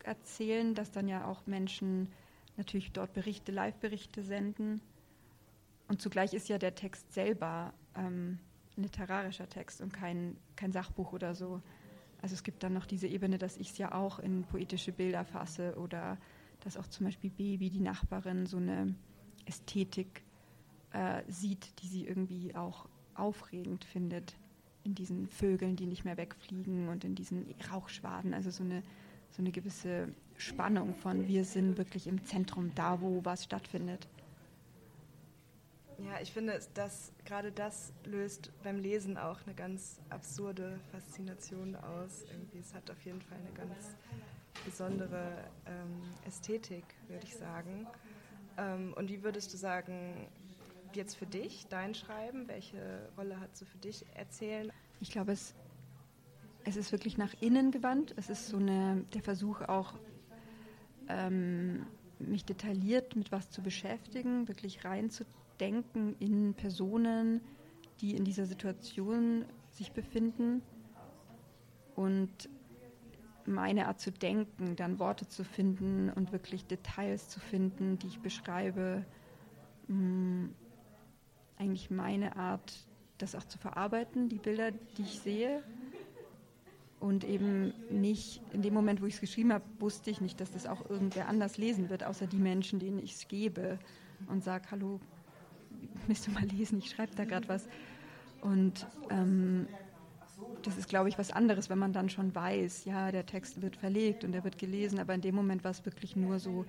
erzählen, 0.03 0.73
dass 0.73 0.91
dann 0.91 1.07
ja 1.07 1.25
auch 1.25 1.45
Menschen 1.45 2.09
natürlich 2.55 2.91
dort 2.91 3.13
Berichte, 3.13 3.51
Live-Berichte 3.51 4.23
senden. 4.23 4.81
Und 5.87 6.01
zugleich 6.01 6.33
ist 6.33 6.49
ja 6.49 6.57
der 6.57 6.75
Text 6.75 7.13
selber 7.13 7.73
ähm, 7.95 8.39
literarischer 8.75 9.47
Text 9.47 9.81
und 9.81 9.93
kein, 9.93 10.37
kein 10.55 10.71
Sachbuch 10.71 11.13
oder 11.13 11.35
so. 11.35 11.61
Also 12.21 12.33
es 12.33 12.43
gibt 12.43 12.63
dann 12.63 12.73
noch 12.73 12.85
diese 12.85 13.07
Ebene, 13.07 13.37
dass 13.37 13.57
ich 13.57 13.71
es 13.71 13.77
ja 13.77 13.93
auch 13.93 14.19
in 14.19 14.43
poetische 14.43 14.91
Bilder 14.91 15.23
fasse 15.23 15.75
oder 15.77 16.17
dass 16.67 16.75
auch 16.75 16.87
zum 16.87 17.05
Beispiel 17.05 17.29
Baby, 17.29 17.69
die 17.69 17.79
Nachbarin, 17.79 18.45
so 18.45 18.57
eine 18.57 18.93
Ästhetik 19.45 20.21
äh, 20.91 21.23
sieht, 21.29 21.81
die 21.81 21.87
sie 21.87 22.05
irgendwie 22.05 22.53
auch 22.55 22.89
aufregend 23.15 23.85
findet 23.85 24.35
in 24.83 24.93
diesen 24.93 25.29
Vögeln, 25.29 25.77
die 25.77 25.85
nicht 25.85 26.03
mehr 26.03 26.17
wegfliegen 26.17 26.89
und 26.89 27.05
in 27.05 27.15
diesen 27.15 27.55
Rauchschwaden. 27.71 28.33
Also 28.33 28.51
so 28.51 28.63
eine, 28.63 28.83
so 29.31 29.41
eine 29.41 29.51
gewisse 29.51 30.09
Spannung 30.35 30.93
von 30.93 31.25
wir 31.25 31.45
sind 31.45 31.77
wirklich 31.77 32.05
im 32.05 32.25
Zentrum, 32.25 32.75
da 32.75 32.99
wo 32.99 33.23
was 33.23 33.45
stattfindet. 33.45 34.09
Ja, 35.99 36.19
ich 36.21 36.33
finde, 36.33 36.59
dass 36.73 37.13
gerade 37.23 37.53
das 37.53 37.93
löst 38.03 38.51
beim 38.61 38.77
Lesen 38.77 39.17
auch 39.17 39.39
eine 39.45 39.55
ganz 39.55 40.01
absurde 40.09 40.81
Faszination 40.91 41.77
aus. 41.77 42.25
Irgendwie, 42.29 42.59
es 42.59 42.73
hat 42.73 42.91
auf 42.91 43.01
jeden 43.05 43.21
Fall 43.21 43.37
eine 43.37 43.53
ganz 43.53 43.95
besondere 44.65 45.43
ähm, 45.65 46.01
Ästhetik, 46.25 46.83
würde 47.07 47.25
ich 47.25 47.35
sagen. 47.35 47.87
Ähm, 48.57 48.93
und 48.95 49.09
wie 49.09 49.23
würdest 49.23 49.53
du 49.53 49.57
sagen, 49.57 50.27
jetzt 50.93 51.15
für 51.15 51.25
dich, 51.25 51.67
dein 51.67 51.93
Schreiben? 51.93 52.47
Welche 52.47 53.09
Rolle 53.17 53.39
hat 53.39 53.55
so 53.55 53.65
für 53.65 53.77
dich 53.77 54.05
Erzählen? 54.15 54.71
Ich 54.99 55.11
glaube, 55.11 55.31
es, 55.31 55.53
es 56.63 56.75
ist 56.75 56.91
wirklich 56.91 57.17
nach 57.17 57.33
innen 57.39 57.71
gewandt. 57.71 58.13
Es 58.17 58.29
ist 58.29 58.47
so 58.47 58.57
eine, 58.57 59.05
der 59.13 59.21
Versuch 59.21 59.61
auch, 59.61 59.93
ähm, 61.07 61.85
mich 62.19 62.45
detailliert 62.45 63.15
mit 63.15 63.31
was 63.31 63.49
zu 63.49 63.61
beschäftigen, 63.61 64.47
wirklich 64.47 64.83
reinzudenken 64.83 66.15
in 66.19 66.53
Personen, 66.55 67.41
die 68.01 68.15
in 68.15 68.25
dieser 68.25 68.45
Situation 68.45 69.45
sich 69.71 69.91
befinden 69.91 70.61
und 71.95 72.49
meine 73.47 73.87
Art 73.87 73.99
zu 73.99 74.11
denken, 74.11 74.75
dann 74.75 74.99
Worte 74.99 75.27
zu 75.27 75.43
finden 75.43 76.09
und 76.09 76.31
wirklich 76.31 76.65
Details 76.65 77.29
zu 77.29 77.39
finden, 77.39 77.97
die 77.99 78.07
ich 78.07 78.19
beschreibe, 78.19 79.05
mh, 79.87 79.95
mm, 79.95 80.55
eigentlich 81.57 81.89
meine 81.89 82.35
Art, 82.35 82.73
das 83.17 83.33
auch 83.33 83.43
zu 83.43 83.57
verarbeiten, 83.57 84.29
die 84.29 84.37
Bilder, 84.37 84.71
die 84.71 85.01
ich 85.01 85.19
sehe. 85.19 85.63
Und 86.99 87.23
eben 87.23 87.73
nicht, 87.89 88.41
in 88.53 88.61
dem 88.61 88.73
Moment, 88.73 89.01
wo 89.01 89.05
ich 89.05 89.15
es 89.15 89.21
geschrieben 89.21 89.53
habe, 89.53 89.63
wusste 89.79 90.09
ich 90.09 90.19
nicht, 90.21 90.39
dass 90.39 90.51
das 90.51 90.65
auch 90.65 90.89
irgendwer 90.89 91.27
anders 91.27 91.57
lesen 91.57 91.89
wird, 91.89 92.03
außer 92.03 92.27
die 92.27 92.37
Menschen, 92.37 92.79
denen 92.79 92.99
ich 92.99 93.13
es 93.13 93.27
gebe 93.27 93.79
und 94.27 94.43
sage, 94.43 94.65
hallo, 94.71 94.99
willst 96.07 96.27
du 96.27 96.31
mal 96.31 96.43
lesen, 96.43 96.79
ich 96.79 96.89
schreibe 96.89 97.15
da 97.15 97.25
gerade 97.25 97.47
was. 97.47 97.67
Und 98.41 98.85
ähm, 99.09 99.67
das 100.63 100.77
ist, 100.77 100.89
glaube 100.89 101.09
ich, 101.09 101.17
was 101.17 101.31
anderes, 101.31 101.69
wenn 101.69 101.79
man 101.79 101.93
dann 101.93 102.09
schon 102.09 102.33
weiß, 102.35 102.85
ja, 102.85 103.11
der 103.11 103.25
Text 103.25 103.61
wird 103.61 103.75
verlegt 103.75 104.23
und 104.23 104.33
er 104.33 104.43
wird 104.43 104.57
gelesen, 104.57 104.99
aber 104.99 105.13
in 105.13 105.21
dem 105.21 105.35
Moment 105.35 105.63
war 105.63 105.71
es 105.71 105.85
wirklich 105.85 106.15
nur 106.15 106.39
so, 106.39 106.65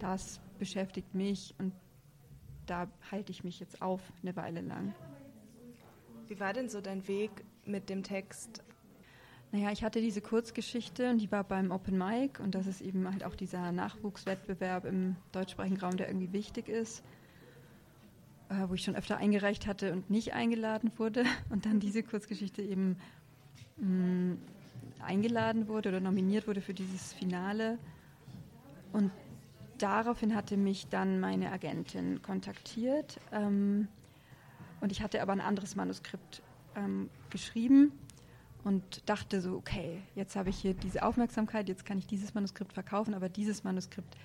das 0.00 0.40
beschäftigt 0.58 1.14
mich 1.14 1.54
und 1.58 1.72
da 2.66 2.88
halte 3.10 3.30
ich 3.30 3.44
mich 3.44 3.60
jetzt 3.60 3.80
auf 3.80 4.00
eine 4.22 4.34
Weile 4.36 4.60
lang. 4.60 4.94
Wie 6.26 6.40
war 6.40 6.52
denn 6.52 6.68
so 6.68 6.80
dein 6.80 7.06
Weg 7.06 7.30
mit 7.64 7.88
dem 7.88 8.02
Text? 8.02 8.64
Naja, 9.52 9.70
ich 9.70 9.84
hatte 9.84 10.00
diese 10.00 10.20
Kurzgeschichte 10.20 11.08
und 11.10 11.18
die 11.18 11.30
war 11.30 11.44
beim 11.44 11.70
Open 11.70 11.96
Mic 11.96 12.40
und 12.42 12.56
das 12.56 12.66
ist 12.66 12.80
eben 12.80 13.08
halt 13.08 13.22
auch 13.22 13.36
dieser 13.36 13.70
Nachwuchswettbewerb 13.70 14.84
im 14.84 15.14
deutschsprachigen 15.30 15.78
Raum, 15.78 15.96
der 15.96 16.08
irgendwie 16.08 16.32
wichtig 16.32 16.68
ist, 16.68 17.04
wo 18.48 18.74
ich 18.74 18.82
schon 18.84 18.96
öfter 18.96 19.16
eingereicht 19.16 19.66
hatte 19.66 19.92
und 19.92 20.10
nicht 20.10 20.32
eingeladen 20.34 20.92
wurde 20.96 21.24
und 21.50 21.66
dann 21.66 21.80
diese 21.80 22.02
Kurzgeschichte 22.02 22.62
eben 22.62 22.96
mh, 23.78 23.86
mm, 23.86 24.38
eingeladen 25.00 25.68
wurde 25.68 25.90
oder 25.90 26.00
nominiert 26.00 26.46
wurde 26.46 26.60
für 26.60 26.74
dieses 26.74 27.12
Finale. 27.12 27.78
Und 28.92 29.10
daraufhin 29.78 30.34
hatte 30.34 30.56
mich 30.56 30.88
dann 30.88 31.20
meine 31.20 31.52
Agentin 31.52 32.22
kontaktiert. 32.22 33.20
Ähm, 33.32 33.88
und 34.80 34.92
ich 34.92 35.02
hatte 35.02 35.22
aber 35.22 35.32
ein 35.32 35.40
anderes 35.40 35.76
Manuskript 35.76 36.42
ähm, 36.76 37.10
geschrieben 37.30 37.92
und 38.64 39.08
dachte 39.08 39.40
so, 39.40 39.56
okay, 39.56 40.02
jetzt 40.14 40.36
habe 40.36 40.50
ich 40.50 40.58
hier 40.58 40.74
diese 40.74 41.02
Aufmerksamkeit, 41.02 41.68
jetzt 41.68 41.84
kann 41.84 41.98
ich 41.98 42.06
dieses 42.06 42.34
Manuskript 42.34 42.72
verkaufen, 42.72 43.14
aber 43.14 43.28
dieses 43.28 43.64
Manuskript 43.64 44.16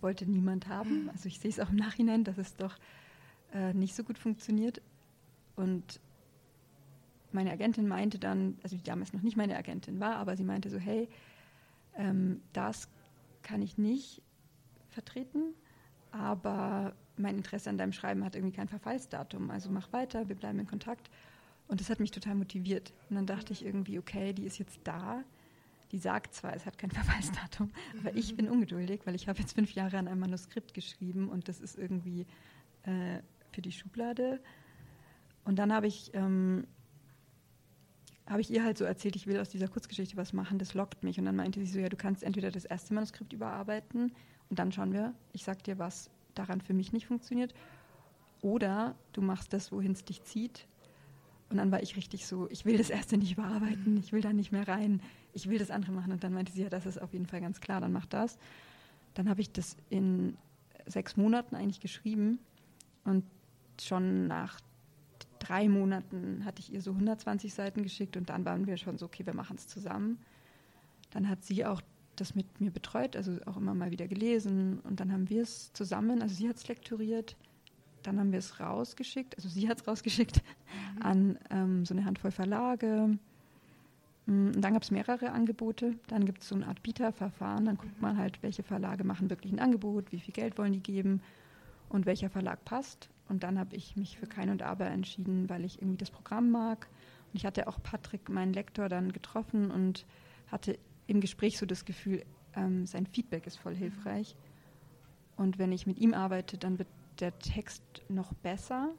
wollte 0.00 0.26
niemand 0.26 0.68
haben. 0.68 1.08
Also 1.12 1.28
ich 1.28 1.38
sehe 1.40 1.50
es 1.50 1.60
auch 1.60 1.70
im 1.70 1.76
Nachhinein, 1.76 2.24
dass 2.24 2.38
es 2.38 2.56
doch 2.56 2.76
äh, 3.52 3.72
nicht 3.74 3.94
so 3.94 4.04
gut 4.04 4.18
funktioniert. 4.18 4.80
Und 5.56 6.00
meine 7.32 7.50
Agentin 7.50 7.88
meinte 7.88 8.18
dann, 8.18 8.58
also 8.62 8.76
die 8.76 8.82
damals 8.82 9.12
noch 9.12 9.22
nicht 9.22 9.36
meine 9.36 9.56
Agentin 9.56 10.00
war, 10.00 10.16
aber 10.16 10.36
sie 10.36 10.44
meinte 10.44 10.70
so, 10.70 10.78
hey, 10.78 11.08
ähm, 11.96 12.40
das 12.52 12.88
kann 13.42 13.62
ich 13.62 13.78
nicht 13.78 14.22
vertreten, 14.90 15.54
aber 16.10 16.94
mein 17.16 17.36
Interesse 17.36 17.70
an 17.70 17.78
deinem 17.78 17.92
Schreiben 17.92 18.24
hat 18.24 18.34
irgendwie 18.34 18.56
kein 18.56 18.68
Verfallsdatum. 18.68 19.50
Also 19.50 19.70
mach 19.70 19.92
weiter, 19.92 20.28
wir 20.28 20.36
bleiben 20.36 20.58
in 20.58 20.66
Kontakt. 20.66 21.10
Und 21.66 21.80
das 21.80 21.90
hat 21.90 22.00
mich 22.00 22.10
total 22.10 22.34
motiviert. 22.34 22.92
Und 23.10 23.16
dann 23.16 23.26
dachte 23.26 23.52
ich 23.52 23.64
irgendwie, 23.64 23.98
okay, 23.98 24.32
die 24.32 24.44
ist 24.44 24.58
jetzt 24.58 24.80
da. 24.84 25.22
Die 25.92 25.98
sagt 25.98 26.34
zwar, 26.34 26.54
es 26.54 26.64
hat 26.66 26.78
kein 26.78 26.90
Verfallsdatum, 26.92 27.70
aber 28.00 28.14
ich 28.14 28.36
bin 28.36 28.48
ungeduldig, 28.48 29.00
weil 29.04 29.14
ich 29.14 29.28
habe 29.28 29.40
jetzt 29.40 29.54
fünf 29.54 29.72
Jahre 29.72 29.98
an 29.98 30.08
einem 30.08 30.20
Manuskript 30.20 30.74
geschrieben 30.74 31.28
und 31.28 31.48
das 31.48 31.60
ist 31.60 31.78
irgendwie 31.78 32.26
äh, 32.84 33.20
für 33.58 33.62
die 33.62 33.72
Schublade. 33.72 34.38
Und 35.44 35.58
dann 35.58 35.72
habe 35.72 35.88
ich, 35.88 36.12
ähm, 36.14 36.64
habe 38.24 38.40
ich 38.40 38.52
ihr 38.52 38.62
halt 38.62 38.78
so 38.78 38.84
erzählt, 38.84 39.16
ich 39.16 39.26
will 39.26 39.40
aus 39.40 39.48
dieser 39.48 39.66
Kurzgeschichte 39.66 40.16
was 40.16 40.32
machen, 40.32 40.60
das 40.60 40.74
lockt 40.74 41.02
mich. 41.02 41.18
Und 41.18 41.24
dann 41.24 41.34
meinte 41.34 41.58
sie 41.58 41.66
so, 41.66 41.80
ja, 41.80 41.88
du 41.88 41.96
kannst 41.96 42.22
entweder 42.22 42.52
das 42.52 42.64
erste 42.64 42.94
Manuskript 42.94 43.32
überarbeiten 43.32 44.12
und 44.48 44.60
dann 44.60 44.70
schauen 44.70 44.92
wir, 44.92 45.12
ich 45.32 45.42
sag 45.42 45.64
dir, 45.64 45.76
was 45.80 46.08
daran 46.36 46.60
für 46.60 46.72
mich 46.72 46.92
nicht 46.92 47.08
funktioniert. 47.08 47.52
Oder 48.42 48.94
du 49.12 49.22
machst 49.22 49.52
das, 49.52 49.72
wohin 49.72 49.90
es 49.90 50.04
dich 50.04 50.22
zieht. 50.22 50.68
Und 51.50 51.56
dann 51.56 51.72
war 51.72 51.82
ich 51.82 51.96
richtig 51.96 52.28
so, 52.28 52.48
ich 52.50 52.64
will 52.64 52.78
das 52.78 52.90
erste 52.90 53.18
nicht 53.18 53.32
überarbeiten, 53.32 53.96
ich 53.96 54.12
will 54.12 54.20
da 54.20 54.32
nicht 54.32 54.52
mehr 54.52 54.68
rein, 54.68 55.02
ich 55.32 55.48
will 55.48 55.58
das 55.58 55.72
andere 55.72 55.90
machen. 55.90 56.12
Und 56.12 56.22
dann 56.22 56.32
meinte 56.32 56.52
sie, 56.52 56.62
ja, 56.62 56.68
das 56.68 56.86
ist 56.86 57.02
auf 57.02 57.12
jeden 57.12 57.26
Fall 57.26 57.40
ganz 57.40 57.60
klar, 57.60 57.80
dann 57.80 57.90
mach 57.90 58.06
das. 58.06 58.38
Dann 59.14 59.28
habe 59.28 59.40
ich 59.40 59.50
das 59.50 59.76
in 59.90 60.38
sechs 60.86 61.16
Monaten 61.16 61.56
eigentlich 61.56 61.80
geschrieben 61.80 62.38
und 63.02 63.24
schon 63.80 64.26
nach 64.26 64.60
drei 65.38 65.68
Monaten 65.68 66.44
hatte 66.44 66.60
ich 66.60 66.72
ihr 66.72 66.82
so 66.82 66.92
120 66.92 67.54
Seiten 67.54 67.82
geschickt 67.82 68.16
und 68.16 68.28
dann 68.28 68.44
waren 68.44 68.66
wir 68.66 68.76
schon 68.76 68.98
so, 68.98 69.06
okay, 69.06 69.24
wir 69.24 69.34
machen 69.34 69.56
es 69.56 69.66
zusammen. 69.66 70.18
Dann 71.10 71.28
hat 71.28 71.44
sie 71.44 71.64
auch 71.64 71.80
das 72.16 72.34
mit 72.34 72.60
mir 72.60 72.70
betreut, 72.70 73.16
also 73.16 73.38
auch 73.46 73.56
immer 73.56 73.74
mal 73.74 73.90
wieder 73.90 74.08
gelesen 74.08 74.80
und 74.80 75.00
dann 75.00 75.12
haben 75.12 75.30
wir 75.30 75.42
es 75.42 75.72
zusammen, 75.72 76.20
also 76.20 76.34
sie 76.34 76.48
hat 76.48 76.56
es 76.56 76.66
lektoriert, 76.66 77.36
dann 78.02 78.18
haben 78.18 78.32
wir 78.32 78.40
es 78.40 78.60
rausgeschickt, 78.60 79.36
also 79.36 79.48
sie 79.48 79.68
hat 79.68 79.80
es 79.80 79.86
rausgeschickt 79.86 80.42
mhm. 80.96 81.02
an 81.02 81.38
ähm, 81.50 81.84
so 81.84 81.94
eine 81.94 82.04
Handvoll 82.04 82.30
Verlage. 82.30 83.18
Mm, 84.26 84.48
und 84.48 84.60
dann 84.60 84.74
gab 84.74 84.82
es 84.82 84.90
mehrere 84.90 85.32
Angebote. 85.32 85.94
Dann 86.06 86.24
gibt 86.24 86.42
es 86.42 86.48
so 86.48 86.54
eine 86.54 86.66
Art 86.66 86.82
Bieterverfahren. 86.82 87.64
Dann 87.64 87.76
guckt 87.76 88.00
man 88.00 88.16
halt, 88.16 88.42
welche 88.42 88.62
Verlage 88.62 89.02
machen 89.02 89.30
wirklich 89.30 89.52
ein 89.52 89.58
Angebot, 89.58 90.12
wie 90.12 90.20
viel 90.20 90.34
Geld 90.34 90.58
wollen 90.58 90.72
die 90.72 90.82
geben 90.82 91.22
und 91.88 92.06
welcher 92.06 92.30
Verlag 92.30 92.64
passt. 92.64 93.08
Und 93.28 93.42
dann 93.42 93.58
habe 93.58 93.76
ich 93.76 93.96
mich 93.96 94.18
für 94.18 94.26
Kein 94.26 94.50
und 94.50 94.62
Aber 94.62 94.86
entschieden, 94.86 95.48
weil 95.48 95.64
ich 95.64 95.80
irgendwie 95.80 95.98
das 95.98 96.10
Programm 96.10 96.50
mag. 96.50 96.88
Und 97.32 97.36
ich 97.36 97.46
hatte 97.46 97.68
auch 97.68 97.82
Patrick, 97.82 98.28
meinen 98.28 98.52
Lektor, 98.52 98.88
dann 98.88 99.12
getroffen 99.12 99.70
und 99.70 100.06
hatte 100.46 100.78
im 101.06 101.20
Gespräch 101.20 101.58
so 101.58 101.66
das 101.66 101.84
Gefühl, 101.84 102.24
ähm, 102.54 102.86
sein 102.86 103.06
Feedback 103.06 103.46
ist 103.46 103.58
voll 103.58 103.74
hilfreich. 103.74 104.34
Und 105.36 105.58
wenn 105.58 105.72
ich 105.72 105.86
mit 105.86 105.98
ihm 105.98 106.14
arbeite, 106.14 106.58
dann 106.58 106.78
wird 106.78 106.88
der 107.20 107.38
Text 107.38 107.82
noch 108.08 108.32
besser, 108.34 108.90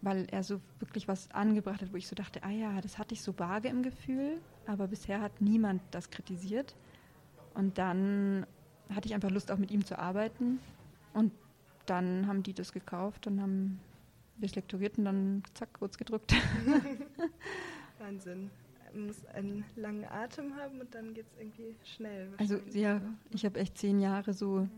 weil 0.00 0.26
er 0.30 0.42
so 0.42 0.60
wirklich 0.78 1.06
was 1.06 1.30
angebracht 1.30 1.82
hat, 1.82 1.92
wo 1.92 1.96
ich 1.96 2.08
so 2.08 2.14
dachte, 2.14 2.42
ah 2.42 2.50
ja, 2.50 2.80
das 2.80 2.98
hatte 2.98 3.14
ich 3.14 3.22
so 3.22 3.38
vage 3.38 3.68
im 3.68 3.82
Gefühl, 3.82 4.40
aber 4.66 4.88
bisher 4.88 5.20
hat 5.20 5.40
niemand 5.40 5.82
das 5.90 6.10
kritisiert. 6.10 6.74
Und 7.54 7.78
dann 7.78 8.46
hatte 8.92 9.06
ich 9.06 9.14
einfach 9.14 9.30
Lust, 9.30 9.50
auch 9.50 9.58
mit 9.58 9.70
ihm 9.70 9.84
zu 9.84 9.98
arbeiten. 9.98 10.58
Und 11.12 11.32
dann 11.86 12.26
haben 12.26 12.42
die 12.42 12.54
das 12.54 12.72
gekauft 12.72 13.26
und 13.26 13.40
haben 13.40 13.80
wir 14.36 14.46
es 14.46 14.54
lektoriert 14.54 14.98
und 14.98 15.04
dann 15.04 15.42
zack, 15.54 15.72
kurz 15.74 15.98
gedrückt. 15.98 16.34
Wahnsinn. 17.98 18.50
Man 18.92 19.06
muss 19.06 19.24
einen 19.26 19.64
langen 19.76 20.04
Atem 20.04 20.54
haben 20.56 20.80
und 20.80 20.94
dann 20.94 21.14
geht 21.14 21.26
es 21.26 21.38
irgendwie 21.38 21.74
schnell. 21.84 22.28
Also 22.36 22.58
ja, 22.72 23.00
ich 23.30 23.44
habe 23.44 23.58
echt 23.58 23.78
zehn 23.78 24.00
Jahre 24.00 24.34
so 24.34 24.68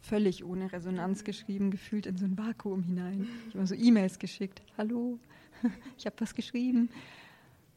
völlig 0.00 0.44
ohne 0.44 0.72
Resonanz 0.72 1.20
mhm. 1.20 1.24
geschrieben, 1.24 1.70
gefühlt 1.70 2.06
in 2.06 2.16
so 2.16 2.24
ein 2.24 2.38
Vakuum 2.38 2.82
hinein. 2.82 3.26
Ich 3.48 3.54
habe 3.54 3.66
so 3.66 3.74
E-Mails 3.74 4.18
geschickt. 4.18 4.62
Hallo, 4.78 5.18
ich 5.98 6.06
habe 6.06 6.16
was 6.18 6.34
geschrieben. 6.34 6.88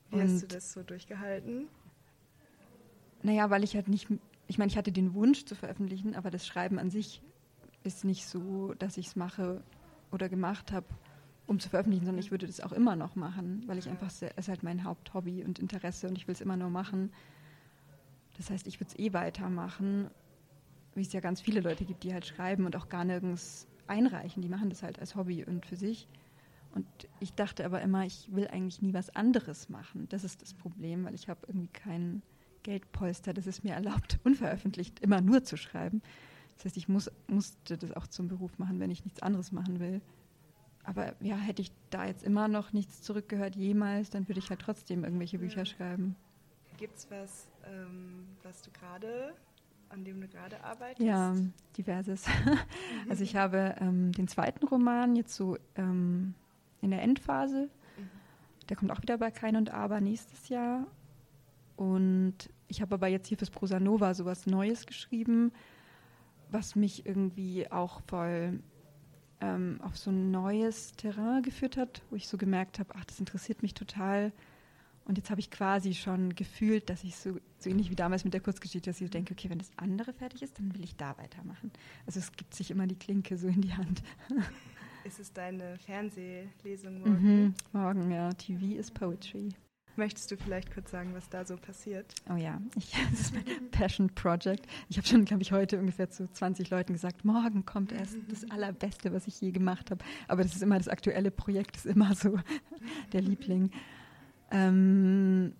Wie 0.09 0.15
und 0.15 0.21
hast 0.21 0.41
du 0.41 0.47
das 0.47 0.73
so 0.73 0.83
durchgehalten? 0.83 1.67
Naja, 3.23 3.49
weil 3.49 3.63
ich 3.63 3.75
halt 3.75 3.87
nicht, 3.87 4.07
ich 4.47 4.57
meine, 4.57 4.69
ich 4.69 4.77
hatte 4.77 4.91
den 4.91 5.13
Wunsch 5.13 5.45
zu 5.45 5.55
veröffentlichen, 5.55 6.15
aber 6.15 6.29
das 6.29 6.45
Schreiben 6.45 6.77
an 6.77 6.91
sich 6.91 7.21
ist 7.87 8.05
nicht 8.05 8.27
so, 8.27 8.73
dass 8.75 8.97
ich 8.97 9.07
es 9.07 9.15
mache 9.15 9.63
oder 10.11 10.29
gemacht 10.29 10.71
habe, 10.71 10.85
um 11.47 11.59
zu 11.59 11.69
veröffentlichen, 11.69 12.05
sondern 12.05 12.23
ich 12.23 12.31
würde 12.31 12.45
das 12.45 12.59
auch 12.59 12.73
immer 12.73 12.95
noch 12.95 13.15
machen, 13.15 13.63
weil 13.67 13.77
ich 13.77 13.89
einfach, 13.89 14.07
es 14.07 14.21
ist 14.21 14.49
halt 14.49 14.63
mein 14.63 14.83
Haupthobby 14.83 15.43
und 15.43 15.59
Interesse 15.59 16.07
und 16.07 16.17
ich 16.17 16.27
will 16.27 16.33
es 16.33 16.41
immer 16.41 16.57
nur 16.57 16.69
machen. 16.69 17.11
Das 18.35 18.49
heißt, 18.49 18.67
ich 18.67 18.79
würde 18.79 18.91
es 18.91 18.99
eh 18.99 19.13
weitermachen, 19.13 20.09
wie 20.93 21.01
es 21.01 21.13
ja 21.13 21.21
ganz 21.21 21.41
viele 21.41 21.61
Leute 21.61 21.85
gibt, 21.85 22.03
die 22.03 22.13
halt 22.13 22.25
schreiben 22.25 22.65
und 22.65 22.75
auch 22.75 22.89
gar 22.89 23.05
nirgends 23.05 23.67
einreichen. 23.87 24.41
Die 24.41 24.49
machen 24.49 24.69
das 24.69 24.83
halt 24.83 24.99
als 24.99 25.15
Hobby 25.15 25.43
und 25.45 25.65
für 25.65 25.77
sich. 25.77 26.07
Und 26.75 26.85
ich 27.19 27.33
dachte 27.33 27.65
aber 27.65 27.81
immer, 27.81 28.05
ich 28.05 28.27
will 28.31 28.47
eigentlich 28.47 28.81
nie 28.81 28.93
was 28.93 29.15
anderes 29.15 29.69
machen. 29.69 30.07
Das 30.09 30.23
ist 30.23 30.41
das 30.41 30.53
Problem, 30.53 31.05
weil 31.05 31.15
ich 31.15 31.29
habe 31.29 31.39
irgendwie 31.47 31.69
kein 31.69 32.21
Geldpolster, 32.63 33.33
das 33.33 33.47
es 33.47 33.63
mir 33.63 33.73
erlaubt, 33.73 34.19
unveröffentlicht 34.23 34.99
immer 34.99 35.21
nur 35.21 35.43
zu 35.43 35.55
schreiben. 35.57 36.01
Das 36.57 36.65
heißt, 36.65 36.77
ich 36.77 36.89
muss, 36.89 37.11
musste 37.27 37.77
das 37.77 37.91
auch 37.93 38.07
zum 38.07 38.27
Beruf 38.27 38.57
machen, 38.57 38.79
wenn 38.79 38.89
ich 38.89 39.05
nichts 39.05 39.21
anderes 39.21 39.51
machen 39.51 39.79
will. 39.79 40.01
Aber 40.83 41.13
ja, 41.19 41.35
hätte 41.35 41.61
ich 41.61 41.71
da 41.89 42.05
jetzt 42.05 42.23
immer 42.23 42.47
noch 42.47 42.73
nichts 42.73 43.01
zurückgehört, 43.01 43.55
jemals, 43.55 44.09
dann 44.09 44.27
würde 44.27 44.39
ich 44.39 44.49
halt 44.49 44.61
trotzdem 44.61 45.03
irgendwelche 45.03 45.37
Bücher 45.37 45.65
schreiben. 45.65 46.15
Gibt 46.77 46.97
es 46.97 47.11
was, 47.11 47.47
ähm, 47.65 48.25
was 48.43 48.61
du 48.61 48.71
gerade, 48.71 49.33
an 49.89 50.05
dem 50.05 50.21
du 50.21 50.27
gerade 50.27 50.63
arbeitest? 50.63 51.05
Ja, 51.05 51.35
diverses. 51.77 52.25
also 53.09 53.23
ich 53.23 53.35
habe 53.35 53.75
ähm, 53.79 54.11
den 54.13 54.27
zweiten 54.27 54.65
Roman 54.65 55.15
jetzt 55.15 55.35
so 55.35 55.57
ähm, 55.75 56.33
in 56.81 56.91
der 56.91 57.01
Endphase. 57.01 57.69
Mhm. 57.97 58.09
Der 58.69 58.77
kommt 58.77 58.91
auch 58.91 59.01
wieder 59.01 59.17
bei 59.17 59.29
Kein 59.29 59.57
und 59.57 59.71
Aber 59.71 59.99
nächstes 60.01 60.49
Jahr. 60.49 60.87
Und 61.75 62.49
ich 62.67 62.81
habe 62.81 62.95
aber 62.95 63.07
jetzt 63.07 63.27
hier 63.27 63.37
fürs 63.37 63.51
Prosa 63.51 63.79
Nova 63.79 64.13
sowas 64.13 64.45
Neues 64.45 64.85
geschrieben, 64.85 65.51
was 66.57 66.75
mich 66.75 67.05
irgendwie 67.05 67.71
auch 67.71 68.01
voll 68.07 68.59
ähm, 69.41 69.79
auf 69.83 69.95
so 69.95 70.09
ein 70.09 70.31
neues 70.31 70.91
Terrain 70.93 71.43
geführt 71.43 71.77
hat, 71.77 72.01
wo 72.09 72.15
ich 72.15 72.27
so 72.27 72.35
gemerkt 72.35 72.79
habe, 72.79 72.95
ach, 72.97 73.05
das 73.05 73.19
interessiert 73.19 73.61
mich 73.61 73.75
total. 73.75 74.31
Und 75.05 75.19
jetzt 75.19 75.29
habe 75.29 75.39
ich 75.39 75.51
quasi 75.51 75.93
schon 75.93 76.33
gefühlt, 76.33 76.89
dass 76.89 77.03
ich 77.03 77.15
so, 77.15 77.37
so 77.59 77.69
ähnlich 77.69 77.91
wie 77.91 77.95
damals 77.95 78.23
mit 78.23 78.33
der 78.33 78.41
Kurzgeschichte, 78.41 78.89
dass 78.89 78.99
ich 78.99 79.11
denke, 79.11 79.33
okay, 79.33 79.51
wenn 79.51 79.59
das 79.59 79.69
andere 79.77 80.13
fertig 80.13 80.41
ist, 80.41 80.57
dann 80.57 80.73
will 80.73 80.83
ich 80.83 80.95
da 80.95 81.15
weitermachen. 81.19 81.71
Also 82.07 82.19
es 82.19 82.31
gibt 82.31 82.55
sich 82.55 82.71
immer 82.71 82.87
die 82.87 82.97
Klinke 82.97 83.37
so 83.37 83.47
in 83.47 83.61
die 83.61 83.73
Hand. 83.75 84.01
Ist 85.03 85.19
es 85.19 85.31
deine 85.31 85.77
Fernsehlesung 85.77 86.99
morgen? 86.99 87.43
Mhm, 87.43 87.53
morgen, 87.71 88.11
ja. 88.11 88.33
TV 88.33 88.79
is 88.79 88.89
Poetry. 88.89 89.53
Möchtest 89.97 90.29
du 90.29 90.37
vielleicht 90.37 90.71
kurz 90.71 90.91
sagen, 90.91 91.15
was 91.15 91.27
da 91.27 91.43
so 91.43 91.57
passiert? 91.57 92.13
Oh 92.29 92.35
ja, 92.35 92.61
ich, 92.75 92.91
das 93.11 93.19
ist 93.19 93.33
mein 93.33 93.71
Passion 93.71 94.09
Project. 94.13 94.67
Ich 94.89 94.97
habe 94.97 95.07
schon, 95.07 95.25
glaube 95.25 95.41
ich, 95.41 95.51
heute 95.51 95.79
ungefähr 95.79 96.07
zu 96.09 96.31
20 96.31 96.69
Leuten 96.69 96.93
gesagt, 96.93 97.25
morgen 97.25 97.65
kommt 97.65 97.91
erst 97.91 98.15
das 98.29 98.49
Allerbeste, 98.51 99.11
was 99.11 99.25
ich 99.25 99.41
je 99.41 99.49
gemacht 99.49 99.89
habe. 99.89 100.05
Aber 100.27 100.43
das 100.43 100.55
ist 100.55 100.61
immer 100.61 100.77
das 100.77 100.87
aktuelle 100.87 101.31
Projekt, 101.31 101.77
ist 101.77 101.87
immer 101.87 102.13
so 102.13 102.39
der 103.13 103.21
Liebling. 103.21 103.71
Ähm, 104.51 105.53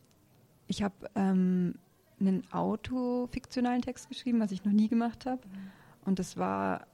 ich 0.67 0.83
habe 0.83 1.09
ähm, 1.15 1.73
einen 2.19 2.43
autofiktionalen 2.51 3.81
Text 3.81 4.07
geschrieben, 4.07 4.39
was 4.39 4.51
ich 4.51 4.63
noch 4.63 4.71
nie 4.71 4.87
gemacht 4.87 5.25
habe. 5.25 5.41
Und 6.05 6.19
das 6.19 6.37
war 6.37 6.85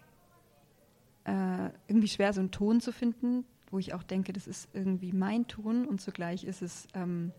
äh, 1.25 1.69
irgendwie 1.87 2.07
schwer, 2.07 2.31
so 2.31 2.39
einen 2.39 2.51
Ton 2.51 2.79
zu 2.79 2.93
finden, 2.93 3.43
wo 3.73 3.79
ich 3.79 3.95
auch 3.95 4.03
denke, 4.03 4.33
das 4.33 4.45
ist 4.45 4.69
irgendwie 4.73 5.11
mein 5.11 5.47
Ton 5.47 5.87
und 5.87 5.99
zugleich 5.99 6.43
ist 6.43 6.61
es 6.61 6.87
ähm, 6.93 7.31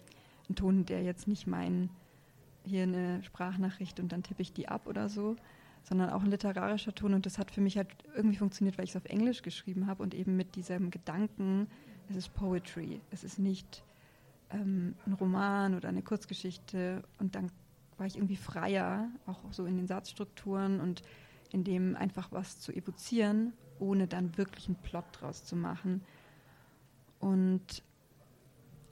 ein 0.51 0.57
Ton, 0.57 0.85
der 0.85 1.05
jetzt 1.05 1.29
nicht 1.29 1.47
mein, 1.47 1.91
hier 2.65 2.83
eine 2.83 3.23
Sprachnachricht 3.23 4.01
und 4.01 4.11
dann 4.11 4.25
tippe 4.25 4.43
ich 4.43 4.53
die 4.53 4.67
ab 4.67 4.89
oder 4.89 5.09
so, 5.09 5.37
sondern 5.85 6.11
auch 6.11 6.23
ein 6.25 6.31
literarischer 6.31 6.93
Ton 6.93 7.15
und 7.15 7.25
das 7.25 7.39
hat 7.39 7.53
für 7.53 7.61
mich 7.61 7.77
halt 7.77 7.89
irgendwie 8.17 8.37
funktioniert, 8.37 8.77
weil 8.77 8.85
ich 8.85 8.91
es 8.91 8.97
auf 8.97 9.05
Englisch 9.05 9.43
geschrieben 9.43 9.87
habe 9.87 10.03
und 10.03 10.13
eben 10.13 10.37
mit 10.37 10.57
diesem 10.57 10.91
Gedanken, 10.91 11.69
es 12.11 12.17
ist 12.17 12.35
Poetry, 12.35 13.01
es 13.13 13.23
ist 13.23 13.39
nicht 13.39 13.85
ähm, 14.51 14.97
ein 15.07 15.13
Roman 15.13 15.77
oder 15.77 15.89
eine 15.89 16.03
Kurzgeschichte 16.03 17.05
und 17.21 17.37
dann 17.37 17.53
war 17.97 18.07
ich 18.07 18.17
irgendwie 18.17 18.37
freier, 18.37 19.09
auch 19.27 19.41
so 19.53 19.67
in 19.67 19.77
den 19.77 19.87
Satzstrukturen 19.87 20.81
und 20.81 21.03
in 21.53 21.63
dem 21.63 21.95
einfach 21.95 22.33
was 22.33 22.59
zu 22.59 22.73
evozieren, 22.73 23.53
ohne 23.79 24.09
dann 24.09 24.37
wirklich 24.37 24.67
einen 24.67 24.83
Plot 24.83 25.05
draus 25.13 25.45
zu 25.45 25.55
machen. 25.55 26.03
Und 27.25 27.83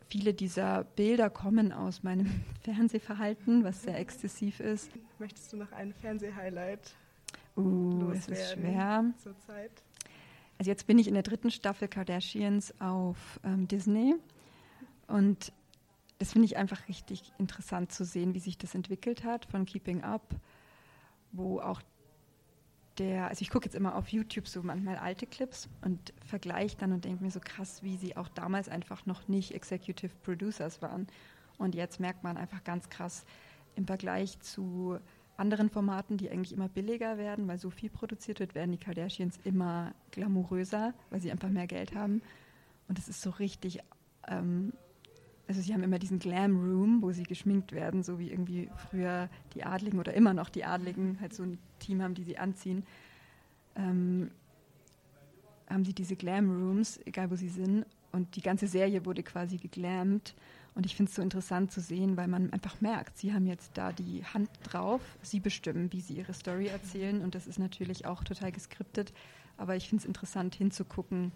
viele 0.09 0.33
dieser 0.33 0.85
Bilder 0.85 1.29
kommen 1.29 1.71
aus 1.71 2.03
meinem 2.03 2.31
Fernsehverhalten, 2.63 3.63
was 3.63 3.83
sehr 3.83 3.99
exzessiv 3.99 4.59
ist. 4.59 4.91
Möchtest 5.19 5.53
du 5.53 5.59
noch 5.59 5.71
ein 5.73 5.93
Fernsehhighlight? 5.93 6.95
Uh, 7.59 8.11
es 8.13 8.29
ist 8.29 8.55
schwer. 8.55 9.05
Also 10.57 10.71
jetzt 10.71 10.87
bin 10.87 10.99
ich 10.99 11.09
in 11.09 11.15
der 11.15 11.23
dritten 11.23 11.51
Staffel 11.51 11.89
Kardashians 11.89 12.73
auf 12.81 13.39
ähm, 13.45 13.69
Disney 13.69 14.15
und 15.09 15.53
das 16.19 16.33
finde 16.33 16.47
ich 16.47 16.57
einfach 16.57 16.89
richtig 16.89 17.33
interessant 17.37 17.93
zu 17.93 18.05
sehen, 18.05 18.33
wie 18.33 18.41
sich 18.41 18.57
das 18.57 18.75
entwickelt 18.75 19.25
hat 19.25 19.45
von 19.45 19.67
Keeping 19.67 20.03
Up, 20.05 20.35
wo 21.33 21.61
auch 21.61 21.83
der, 22.99 23.29
also 23.29 23.43
ich 23.43 23.51
gucke 23.51 23.65
jetzt 23.65 23.75
immer 23.75 23.95
auf 23.97 24.09
YouTube 24.09 24.47
so 24.47 24.63
manchmal 24.63 24.97
alte 24.97 25.27
Clips 25.27 25.69
und 25.83 26.13
vergleiche 26.25 26.77
dann 26.79 26.93
und 26.93 27.05
denke 27.05 27.25
mir 27.25 27.31
so 27.31 27.41
krass, 27.41 27.83
wie 27.83 27.97
sie 27.97 28.17
auch 28.17 28.29
damals 28.29 28.69
einfach 28.69 29.07
noch 29.07 29.29
nicht 29.29 29.53
Executive 29.53 30.13
Producers 30.23 30.83
waren. 30.83 31.07
Und 31.59 31.75
jetzt 31.75 32.01
merkt 32.01 32.23
man 32.23 32.37
einfach 32.37 32.65
ganz 32.65 32.89
krass 32.89 33.25
im 33.77 33.87
Vergleich 33.87 34.39
zu 34.41 34.99
anderen 35.37 35.71
Formaten, 35.71 36.19
die 36.19 36.31
eigentlich 36.31 36.53
immer 36.53 36.69
billiger 36.69 37.19
werden, 37.19 37.49
weil 37.49 37.59
so 37.59 37.71
viel 37.71 37.91
produziert 37.91 38.41
wird, 38.41 38.55
werden 38.55 38.73
die 38.73 38.79
Kardashians 38.79 39.39
immer 39.45 39.95
glamouröser, 40.11 40.95
weil 41.11 41.21
sie 41.21 41.33
einfach 41.33 41.49
mehr 41.49 41.67
Geld 41.67 41.95
haben. 41.95 42.23
Und 42.89 42.99
es 42.99 43.09
ist 43.09 43.23
so 43.23 43.31
richtig, 43.31 43.81
ähm, 44.29 44.73
also 45.53 45.61
sie 45.61 45.75
haben 45.75 45.83
immer 45.83 45.99
diesen 45.99 46.19
Glam 46.19 46.57
Room, 46.57 47.03
wo 47.03 47.13
sie 47.13 47.25
geschminkt 47.25 47.73
werden, 47.73 48.03
so 48.03 48.19
wie 48.19 48.31
irgendwie 48.31 48.71
früher 48.89 49.29
die 49.55 49.65
Adligen 49.65 50.01
oder 50.01 50.15
immer 50.15 50.33
noch 50.33 50.49
die 50.49 50.65
Adligen 50.65 51.19
halt 51.21 51.35
so 51.35 51.43
ein 51.43 51.59
Team 51.79 52.01
haben, 52.01 52.15
die 52.15 52.23
sie 52.23 52.39
anziehen, 52.39 52.87
ähm, 53.77 54.31
haben 55.69 55.85
sie 55.85 55.93
diese 55.93 56.17
Glam 56.17 56.49
Rooms, 56.49 56.99
egal 57.05 57.31
wo 57.31 57.37
sie 57.37 57.51
sind. 57.51 57.85
Und 58.13 58.35
die 58.35 58.41
ganze 58.41 58.67
Serie 58.67 59.05
wurde 59.05 59.23
quasi 59.23 59.59
geglammt. 59.59 60.35
Und 60.75 60.87
ich 60.87 60.97
finde 60.97 61.11
es 61.11 61.17
so 61.17 61.21
interessant 61.21 61.71
zu 61.71 61.83
sehen, 61.83 62.17
weil 62.17 62.29
man 62.29 62.51
einfach 62.51 62.81
merkt, 62.81 63.19
sie 63.19 63.35
haben 63.35 63.47
jetzt 63.47 63.73
da 63.75 63.93
die 63.93 64.25
Hand 64.25 64.49
drauf, 64.63 65.03
sie 65.21 65.39
bestimmen, 65.39 65.93
wie 65.93 66.01
sie 66.01 66.15
ihre 66.15 66.33
Story 66.33 66.69
erzählen. 66.69 67.21
Und 67.21 67.35
das 67.35 67.47
ist 67.47 67.59
natürlich 67.59 68.07
auch 68.07 68.25
total 68.25 68.53
geskriptet. 68.53 69.13
Aber 69.59 69.77
ich 69.77 69.91
finde 69.91 70.01
es 70.01 70.07
interessant 70.07 70.55
hinzugucken, 70.55 71.31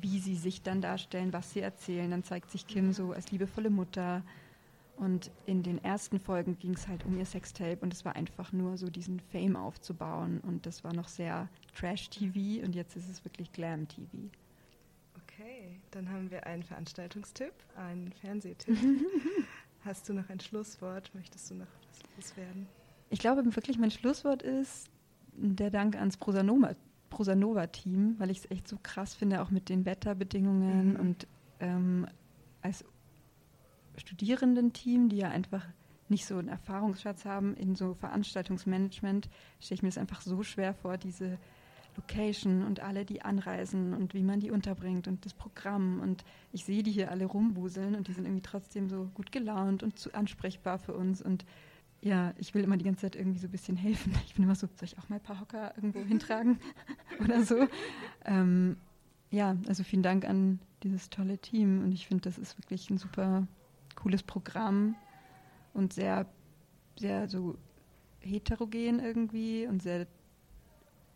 wie 0.00 0.18
sie 0.18 0.36
sich 0.36 0.62
dann 0.62 0.80
darstellen, 0.80 1.32
was 1.32 1.52
sie 1.52 1.60
erzählen. 1.60 2.10
Dann 2.10 2.24
zeigt 2.24 2.50
sich 2.50 2.66
Kim 2.66 2.92
so 2.92 3.12
als 3.12 3.30
liebevolle 3.30 3.70
Mutter, 3.70 4.22
und 4.96 5.30
in 5.46 5.62
den 5.62 5.82
ersten 5.82 6.20
Folgen 6.20 6.58
ging 6.58 6.74
es 6.74 6.86
halt 6.86 7.04
um 7.04 7.18
ihr 7.18 7.26
Sextape 7.26 7.78
und 7.80 7.92
es 7.92 8.04
war 8.04 8.14
einfach 8.14 8.52
nur 8.52 8.76
so 8.76 8.88
diesen 8.90 9.18
Fame 9.18 9.56
aufzubauen 9.56 10.40
und 10.40 10.66
das 10.66 10.84
war 10.84 10.92
noch 10.92 11.08
sehr 11.08 11.48
Trash-TV 11.74 12.64
und 12.64 12.74
jetzt 12.74 12.96
ist 12.96 13.08
es 13.08 13.24
wirklich 13.24 13.52
Glam-TV. 13.52 14.30
Okay, 15.22 15.80
dann 15.90 16.08
haben 16.10 16.30
wir 16.30 16.46
einen 16.46 16.62
Veranstaltungstipp, 16.62 17.52
einen 17.76 18.12
Fernsehtipp. 18.12 18.76
hast 19.84 20.08
du 20.08 20.12
noch 20.12 20.28
ein 20.30 20.38
Schlusswort? 20.38 21.12
Möchtest 21.14 21.50
du 21.50 21.56
noch 21.56 21.66
was 21.88 22.02
loswerden? 22.16 22.68
Ich 23.10 23.18
glaube 23.18 23.44
wirklich, 23.44 23.78
mein 23.78 23.90
Schlusswort 23.90 24.42
ist 24.42 24.88
der 25.36 25.70
Dank 25.70 25.96
ans 25.96 26.16
Prosanoma, 26.16 26.76
Prosanova-Team, 27.14 28.16
weil 28.18 28.30
ich 28.30 28.38
es 28.38 28.50
echt 28.50 28.66
so 28.66 28.76
krass 28.82 29.14
finde, 29.14 29.40
auch 29.40 29.50
mit 29.50 29.68
den 29.68 29.84
Wetterbedingungen 29.84 30.94
mhm. 30.94 31.00
und 31.00 31.26
ähm, 31.60 32.06
als 32.60 32.84
Studierendenteam, 33.96 35.08
die 35.08 35.18
ja 35.18 35.28
einfach 35.28 35.64
nicht 36.08 36.26
so 36.26 36.36
einen 36.36 36.48
Erfahrungsschatz 36.48 37.24
haben 37.24 37.54
in 37.54 37.76
so 37.76 37.94
Veranstaltungsmanagement, 37.94 39.28
stelle 39.60 39.76
ich 39.76 39.82
mir 39.82 39.88
das 39.88 39.98
einfach 39.98 40.20
so 40.20 40.42
schwer 40.42 40.74
vor, 40.74 40.98
diese 40.98 41.38
Location 41.96 42.64
und 42.64 42.80
alle, 42.80 43.04
die 43.04 43.22
anreisen 43.22 43.94
und 43.94 44.14
wie 44.14 44.24
man 44.24 44.40
die 44.40 44.50
unterbringt 44.50 45.06
und 45.06 45.24
das 45.24 45.34
Programm. 45.34 46.00
Und 46.00 46.24
ich 46.52 46.64
sehe 46.64 46.82
die 46.82 46.90
hier 46.90 47.12
alle 47.12 47.26
rumwuseln 47.26 47.94
und 47.94 48.08
die 48.08 48.12
sind 48.12 48.24
irgendwie 48.24 48.42
trotzdem 48.42 48.88
so 48.88 49.10
gut 49.14 49.30
gelaunt 49.30 49.84
und 49.84 49.98
zu 49.98 50.12
ansprechbar 50.12 50.78
für 50.78 50.94
uns. 50.94 51.22
Und 51.22 51.44
ja, 52.04 52.34
ich 52.36 52.54
will 52.54 52.62
immer 52.62 52.76
die 52.76 52.84
ganze 52.84 53.00
Zeit 53.00 53.16
irgendwie 53.16 53.38
so 53.38 53.48
ein 53.48 53.50
bisschen 53.50 53.76
helfen. 53.76 54.14
Ich 54.26 54.34
bin 54.34 54.44
immer 54.44 54.54
so, 54.54 54.66
soll 54.66 54.84
ich 54.84 54.98
auch 54.98 55.08
mal 55.08 55.16
ein 55.16 55.22
paar 55.22 55.40
Hocker 55.40 55.72
irgendwo 55.76 56.00
hintragen 56.04 56.60
oder 57.24 57.42
so? 57.42 57.66
Ähm, 58.26 58.76
ja, 59.30 59.56
also 59.66 59.82
vielen 59.82 60.02
Dank 60.02 60.26
an 60.26 60.60
dieses 60.82 61.08
tolle 61.08 61.38
Team 61.38 61.82
und 61.82 61.92
ich 61.92 62.06
finde, 62.06 62.24
das 62.24 62.36
ist 62.36 62.58
wirklich 62.58 62.90
ein 62.90 62.98
super 62.98 63.48
cooles 63.96 64.22
Programm 64.22 64.96
und 65.72 65.94
sehr, 65.94 66.26
sehr 66.98 67.26
so 67.28 67.56
heterogen 68.20 69.00
irgendwie 69.00 69.66
und 69.66 69.82
sehr 69.82 70.06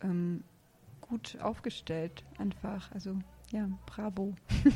ähm, 0.00 0.42
gut 1.02 1.38
aufgestellt 1.40 2.24
einfach. 2.38 2.90
Also 2.92 3.18
ja, 3.50 3.68
bravo. 3.84 4.34
ja, 4.64 4.72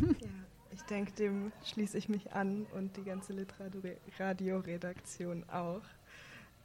ich 0.72 0.83
denke, 0.83 1.12
dem 1.12 1.53
schließe 1.64 1.96
ich 1.96 2.11
mich 2.11 2.35
an 2.35 2.66
und 2.75 2.98
die 2.98 3.05
ganze 3.05 3.33
Literadio-Redaktion 3.33 5.48
auch. 5.48 5.81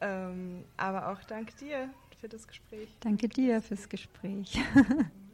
Ähm, 0.01 0.63
aber 0.77 1.09
auch 1.09 1.23
dank 1.23 1.55
dir 1.57 1.89
für 2.19 2.29
das 2.29 2.47
Gespräch. 2.47 2.89
Danke 2.99 3.29
dir 3.29 3.61
fürs 3.61 3.89
Gespräch. 3.89 4.59